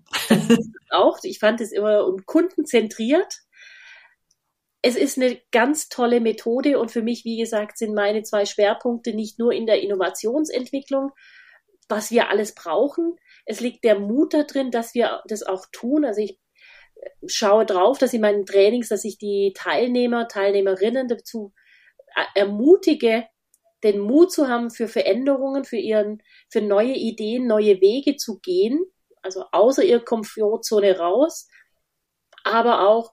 auch, 0.90 1.18
ich 1.22 1.38
fand 1.38 1.60
es 1.60 1.72
immer 1.72 2.06
um 2.06 2.24
kundenzentriert. 2.24 3.40
Es 4.82 4.96
ist 4.96 5.18
eine 5.18 5.38
ganz 5.52 5.90
tolle 5.90 6.20
Methode 6.20 6.78
und 6.78 6.90
für 6.90 7.02
mich, 7.02 7.24
wie 7.24 7.36
gesagt, 7.36 7.76
sind 7.76 7.94
meine 7.94 8.22
zwei 8.22 8.46
Schwerpunkte 8.46 9.12
nicht 9.12 9.38
nur 9.38 9.52
in 9.52 9.66
der 9.66 9.82
Innovationsentwicklung, 9.82 11.10
was 11.90 12.10
wir 12.10 12.30
alles 12.30 12.54
brauchen. 12.54 13.16
Es 13.44 13.60
liegt 13.60 13.84
der 13.84 13.98
Mut 13.98 14.34
da 14.34 14.44
drin, 14.44 14.70
dass 14.70 14.94
wir 14.94 15.22
das 15.26 15.42
auch 15.42 15.66
tun. 15.72 16.04
Also 16.04 16.20
ich 16.20 16.38
schaue 17.26 17.66
drauf, 17.66 17.98
dass 17.98 18.12
in 18.12 18.20
meinen 18.20 18.46
Trainings, 18.46 18.88
dass 18.88 19.04
ich 19.04 19.18
die 19.18 19.52
Teilnehmer, 19.56 20.28
Teilnehmerinnen 20.28 21.08
dazu 21.08 21.52
äh, 22.14 22.40
ermutige, 22.40 23.26
den 23.82 23.98
Mut 23.98 24.32
zu 24.32 24.48
haben 24.48 24.70
für 24.70 24.88
Veränderungen, 24.88 25.64
für 25.64 25.78
ihren, 25.78 26.22
für 26.50 26.60
neue 26.60 26.94
Ideen, 26.94 27.46
neue 27.46 27.80
Wege 27.80 28.16
zu 28.16 28.38
gehen, 28.40 28.84
also 29.22 29.44
außer 29.52 29.82
ihrer 29.82 30.04
Komfortzone 30.04 30.98
raus, 30.98 31.48
aber 32.44 32.88
auch, 32.88 33.12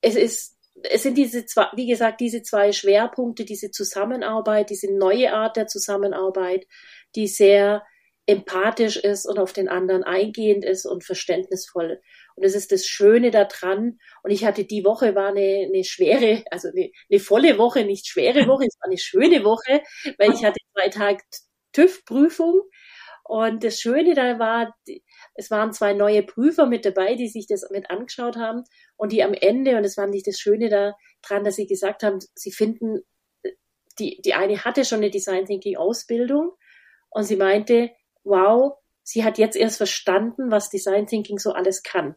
es 0.00 0.14
ist, 0.14 0.58
es 0.84 1.02
sind 1.02 1.16
diese 1.16 1.46
zwei, 1.46 1.66
wie 1.74 1.86
gesagt, 1.86 2.20
diese 2.20 2.42
zwei 2.42 2.72
Schwerpunkte, 2.72 3.44
diese 3.44 3.70
Zusammenarbeit, 3.70 4.70
diese 4.70 4.92
neue 4.92 5.32
Art 5.32 5.56
der 5.56 5.66
Zusammenarbeit, 5.66 6.66
die 7.14 7.28
sehr 7.28 7.82
empathisch 8.26 8.96
ist 8.96 9.26
und 9.26 9.38
auf 9.38 9.52
den 9.52 9.68
anderen 9.68 10.04
eingehend 10.04 10.64
ist 10.64 10.86
und 10.86 11.04
verständnisvoll. 11.04 12.00
Und 12.36 12.44
das 12.44 12.54
ist 12.54 12.72
das 12.72 12.86
Schöne 12.86 13.30
daran. 13.30 13.98
Und 14.22 14.30
ich 14.30 14.44
hatte 14.44 14.64
die 14.64 14.84
Woche 14.84 15.14
war 15.14 15.28
eine, 15.28 15.66
eine 15.66 15.84
schwere, 15.84 16.44
also 16.50 16.68
eine, 16.68 16.90
eine 17.10 17.20
volle 17.20 17.58
Woche, 17.58 17.84
nicht 17.84 18.06
schwere 18.06 18.46
Woche, 18.48 18.66
es 18.66 18.78
war 18.80 18.88
eine 18.88 18.98
schöne 18.98 19.44
Woche, 19.44 19.82
weil 20.18 20.32
ich 20.32 20.44
hatte 20.44 20.58
zwei 20.72 20.88
Tage 20.88 21.22
TÜV-Prüfung. 21.72 22.62
Und 23.24 23.64
das 23.64 23.80
Schöne 23.80 24.14
da 24.14 24.38
war, 24.38 24.74
es 25.34 25.50
waren 25.50 25.72
zwei 25.72 25.94
neue 25.94 26.22
Prüfer 26.22 26.66
mit 26.66 26.84
dabei, 26.84 27.14
die 27.14 27.28
sich 27.28 27.46
das 27.46 27.68
mit 27.70 27.90
angeschaut 27.90 28.36
haben 28.36 28.64
und 28.96 29.12
die 29.12 29.22
am 29.22 29.32
Ende, 29.32 29.76
und 29.76 29.84
das 29.84 29.94
fand 29.94 30.14
ich 30.14 30.24
das 30.24 30.38
Schöne 30.38 30.68
daran, 30.68 31.44
dass 31.44 31.56
sie 31.56 31.66
gesagt 31.66 32.02
haben, 32.02 32.18
sie 32.34 32.50
finden, 32.50 33.00
die, 33.98 34.20
die 34.22 34.34
eine 34.34 34.64
hatte 34.64 34.84
schon 34.84 34.98
eine 34.98 35.10
Design 35.10 35.46
Thinking 35.46 35.76
Ausbildung 35.76 36.52
und 37.12 37.24
sie 37.24 37.36
meinte, 37.36 37.90
wow, 38.24 38.74
sie 39.02 39.24
hat 39.24 39.38
jetzt 39.38 39.56
erst 39.56 39.76
verstanden, 39.76 40.50
was 40.50 40.70
Design 40.70 41.06
Thinking 41.06 41.38
so 41.38 41.52
alles 41.52 41.82
kann. 41.82 42.16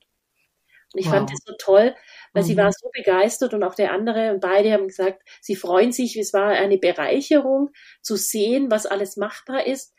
Und 0.94 1.00
ich 1.00 1.08
wow. 1.08 1.16
fand 1.16 1.32
das 1.32 1.40
so 1.46 1.54
toll, 1.58 1.96
weil 2.34 2.44
mhm. 2.44 2.48
sie 2.48 2.58
war 2.58 2.72
so 2.72 2.90
begeistert 2.94 3.54
und 3.54 3.64
auch 3.64 3.76
der 3.76 3.92
andere 3.92 4.32
und 4.32 4.40
beide 4.40 4.72
haben 4.72 4.88
gesagt, 4.88 5.22
sie 5.42 5.56
freuen 5.56 5.92
sich, 5.92 6.16
es 6.18 6.34
war 6.34 6.50
eine 6.50 6.78
Bereicherung 6.78 7.72
zu 8.02 8.16
sehen, 8.16 8.72
was 8.72 8.86
alles 8.86 9.18
machbar 9.18 9.66
ist. 9.66 9.94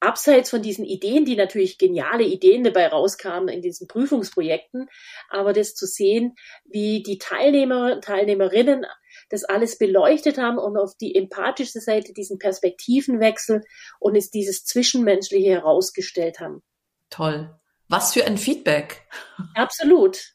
Abseits 0.00 0.50
von 0.50 0.62
diesen 0.62 0.84
Ideen, 0.84 1.24
die 1.24 1.34
natürlich 1.34 1.76
geniale 1.76 2.22
Ideen 2.22 2.62
dabei 2.62 2.86
rauskamen 2.86 3.48
in 3.48 3.62
diesen 3.62 3.88
Prüfungsprojekten, 3.88 4.88
aber 5.28 5.52
das 5.52 5.74
zu 5.74 5.86
sehen, 5.86 6.36
wie 6.64 7.02
die 7.02 7.18
Teilnehmer, 7.18 7.94
und 7.94 8.04
Teilnehmerinnen 8.04 8.86
das 9.28 9.44
alles 9.44 9.78
beleuchtet 9.78 10.38
haben 10.38 10.58
und 10.58 10.76
auf 10.76 10.96
die 10.96 11.14
empathische 11.14 11.80
Seite 11.80 12.12
diesen 12.12 12.38
Perspektivenwechsel 12.38 13.62
und 13.98 14.16
es 14.16 14.30
dieses 14.30 14.64
Zwischenmenschliche 14.64 15.50
herausgestellt 15.50 16.40
haben. 16.40 16.62
Toll. 17.10 17.54
Was 17.88 18.12
für 18.12 18.24
ein 18.26 18.38
Feedback. 18.38 19.06
Absolut. 19.54 20.34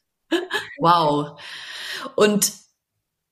Wow. 0.78 1.40
Und 2.16 2.52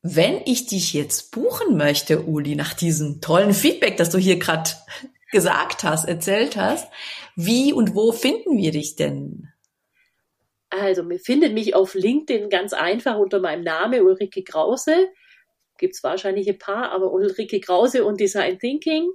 wenn 0.03 0.42
ich 0.44 0.66
dich 0.66 0.92
jetzt 0.92 1.31
buchen 1.33 1.77
möchte, 1.77 2.22
Uli, 2.22 2.57
nach 2.57 2.75
diesem 2.75 3.20
tollen 3.20 3.55
Feedback, 3.55 3.96
das 3.96 4.11
du 4.11 4.18
hier 4.18 4.38
gerade 4.38 4.70
gesagt 5.31 5.85
hast, 5.85 6.05
erzählt 6.07 6.57
hast, 6.57 6.88
wie 7.37 7.72
und 7.72 7.94
wo 7.94 8.12
finden 8.12 8.57
wir 8.59 8.70
dich 8.72 8.96
denn? 8.96 9.48
Also, 10.70 11.03
mir 11.03 11.18
findet 11.18 11.53
mich 11.53 11.75
auf 11.75 11.94
LinkedIn 11.94 12.48
ganz 12.48 12.72
einfach 12.72 13.18
unter 13.18 13.40
meinem 13.40 13.62
Namen 13.62 14.03
Ulrike 14.03 14.42
Krause 14.42 15.09
gibt 15.78 15.94
es 15.94 16.02
wahrscheinlich 16.02 16.48
ein 16.48 16.58
paar, 16.58 16.90
aber 16.90 17.12
Ulrike 17.12 17.61
Krause 17.61 18.04
und 18.04 18.20
Design 18.20 18.58
Thinking. 18.58 19.11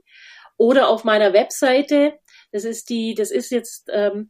Oder 0.57 0.89
auf 0.89 1.03
meiner 1.03 1.33
Webseite, 1.33 2.19
das 2.51 2.65
ist 2.65 2.89
die, 2.89 3.13
das 3.13 3.31
ist 3.31 3.51
jetzt, 3.51 3.89
ähm, 3.91 4.29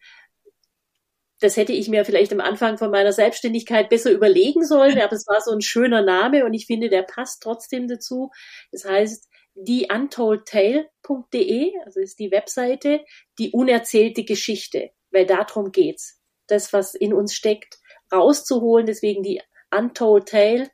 das 1.39 1.55
hätte 1.55 1.71
ich 1.71 1.87
mir 1.87 2.03
vielleicht 2.03 2.33
am 2.33 2.41
Anfang 2.41 2.77
von 2.77 2.91
meiner 2.91 3.13
Selbstständigkeit 3.13 3.89
besser 3.89 4.11
überlegen 4.11 4.65
sollen, 4.65 4.99
aber 4.99 5.13
es 5.13 5.27
war 5.27 5.39
so 5.41 5.51
ein 5.51 5.61
schöner 5.61 6.01
Name 6.01 6.45
und 6.45 6.53
ich 6.53 6.65
finde, 6.65 6.89
der 6.89 7.03
passt 7.03 7.43
trotzdem 7.43 7.87
dazu. 7.87 8.31
Das 8.71 8.85
heißt, 8.85 9.29
die 9.53 9.87
untoldtale.de, 9.91 11.73
also 11.85 11.99
ist 11.99 12.19
die 12.19 12.31
Webseite, 12.31 13.03
die 13.39 13.51
unerzählte 13.51 14.23
Geschichte, 14.23 14.91
weil 15.11 15.25
darum 15.25 15.71
geht's. 15.71 16.21
Das, 16.47 16.73
was 16.73 16.93
in 16.95 17.13
uns 17.13 17.33
steckt, 17.33 17.79
rauszuholen, 18.11 18.85
deswegen 18.85 19.23
die 19.23 19.41
Untold 19.69 20.29
Tale 20.29 20.69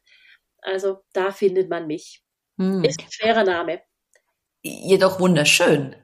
also 0.64 1.04
da 1.14 1.32
findet 1.32 1.70
man 1.70 1.88
mich. 1.88 2.24
Hm. 2.58 2.84
Ist 2.84 3.02
ein 3.02 3.12
schwerer 3.12 3.44
Name. 3.44 3.82
Jedoch 4.62 5.20
wunderschön. 5.20 5.96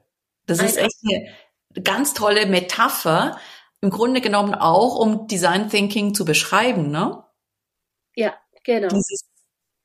Das 0.45 0.59
ein 0.59 0.65
ist 0.65 0.77
echt 0.77 0.97
eine 1.03 1.83
ganz 1.83 2.13
tolle 2.13 2.45
Metapher. 2.45 3.39
Im 3.81 3.89
Grunde 3.89 4.19
genommen 4.19 4.55
auch, 4.55 4.95
um 4.95 5.27
Design 5.27 5.69
Thinking 5.69 6.13
zu 6.13 6.25
beschreiben, 6.25 6.91
ne? 6.91 7.23
Ja, 8.15 8.35
genau. 8.63 8.89
Dieses, 8.89 9.29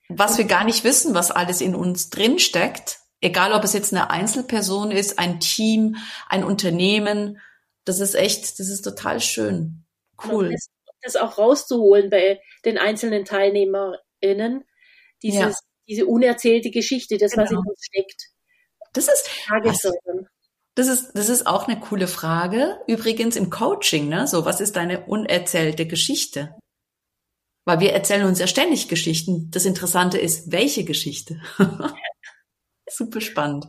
was 0.08 0.38
wir 0.38 0.46
gar 0.46 0.64
nicht 0.64 0.84
wissen, 0.84 1.14
was 1.14 1.30
alles 1.30 1.60
in 1.60 1.74
uns 1.74 2.10
drin 2.10 2.38
steckt. 2.38 2.98
Egal, 3.20 3.52
ob 3.52 3.64
es 3.64 3.72
jetzt 3.72 3.92
eine 3.92 4.10
Einzelperson 4.10 4.90
ist, 4.90 5.18
ein 5.18 5.40
Team, 5.40 5.96
ein 6.28 6.44
Unternehmen. 6.44 7.40
Das 7.84 8.00
ist 8.00 8.14
echt, 8.14 8.58
das 8.58 8.68
ist 8.68 8.82
total 8.82 9.20
schön. 9.20 9.84
Cool. 10.28 10.50
Das, 10.50 10.68
das 11.02 11.16
auch 11.16 11.38
rauszuholen 11.38 12.10
bei 12.10 12.40
den 12.64 12.78
einzelnen 12.78 13.24
Teilnehmer, 13.24 13.98
innen, 14.24 14.64
dieses, 15.22 15.40
ja. 15.40 15.52
diese 15.88 16.06
unerzählte 16.06 16.70
Geschichte, 16.70 17.18
das, 17.18 17.32
genau. 17.32 17.42
was 17.44 17.50
in 17.50 17.56
genau. 17.56 17.70
uns 17.70 17.84
steckt. 17.84 18.22
Das 18.92 19.08
ist, 19.08 19.28
das 20.74 20.88
ist, 20.88 21.12
das 21.14 21.28
ist 21.28 21.46
auch 21.46 21.68
eine 21.68 21.78
coole 21.78 22.06
Frage. 22.06 22.80
Übrigens 22.86 23.36
im 23.36 23.50
Coaching, 23.50 24.08
ne? 24.08 24.26
So, 24.26 24.44
was 24.44 24.60
ist 24.60 24.76
deine 24.76 25.06
unerzählte 25.06 25.86
Geschichte? 25.86 26.54
Weil 27.64 27.80
wir 27.80 27.92
erzählen 27.92 28.26
uns 28.26 28.38
ja 28.38 28.46
ständig 28.46 28.88
Geschichten. 28.88 29.50
Das 29.50 29.64
Interessante 29.64 30.18
ist, 30.18 30.52
welche 30.52 30.84
Geschichte? 30.84 31.40
Super 32.90 33.20
spannend. 33.20 33.66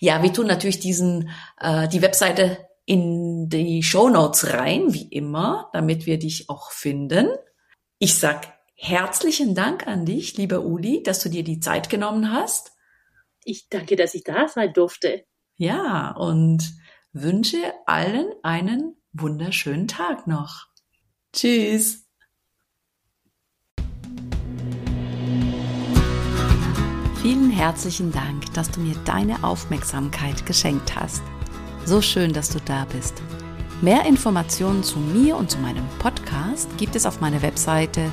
Ja, 0.00 0.22
wir 0.22 0.32
tun 0.32 0.46
natürlich 0.46 0.80
diesen, 0.80 1.30
äh, 1.60 1.88
die 1.88 2.02
Webseite 2.02 2.66
in 2.86 3.50
die 3.50 3.82
Show 3.82 4.08
Notes 4.08 4.54
rein, 4.54 4.94
wie 4.94 5.08
immer, 5.08 5.68
damit 5.74 6.06
wir 6.06 6.18
dich 6.18 6.48
auch 6.48 6.70
finden. 6.72 7.28
Ich 7.98 8.18
sag 8.18 8.57
Herzlichen 8.80 9.56
Dank 9.56 9.88
an 9.88 10.06
dich, 10.06 10.36
lieber 10.36 10.60
Uli, 10.60 11.02
dass 11.02 11.20
du 11.20 11.28
dir 11.28 11.42
die 11.42 11.58
Zeit 11.58 11.90
genommen 11.90 12.30
hast. 12.30 12.70
Ich 13.42 13.68
danke, 13.68 13.96
dass 13.96 14.14
ich 14.14 14.22
da 14.22 14.46
sein 14.46 14.72
durfte. 14.72 15.24
Ja, 15.56 16.12
und 16.12 16.74
wünsche 17.12 17.58
allen 17.86 18.32
einen 18.44 18.94
wunderschönen 19.12 19.88
Tag 19.88 20.28
noch. 20.28 20.68
Tschüss. 21.32 22.06
Vielen 27.20 27.50
herzlichen 27.50 28.12
Dank, 28.12 28.54
dass 28.54 28.70
du 28.70 28.78
mir 28.78 28.94
deine 29.04 29.42
Aufmerksamkeit 29.42 30.46
geschenkt 30.46 30.94
hast. 30.94 31.22
So 31.84 32.00
schön, 32.00 32.32
dass 32.32 32.50
du 32.50 32.60
da 32.60 32.84
bist. 32.84 33.20
Mehr 33.82 34.06
Informationen 34.06 34.84
zu 34.84 35.00
mir 35.00 35.36
und 35.36 35.50
zu 35.50 35.58
meinem 35.58 35.86
Podcast 35.98 36.68
gibt 36.78 36.94
es 36.94 37.06
auf 37.06 37.20
meiner 37.20 37.42
Webseite 37.42 38.12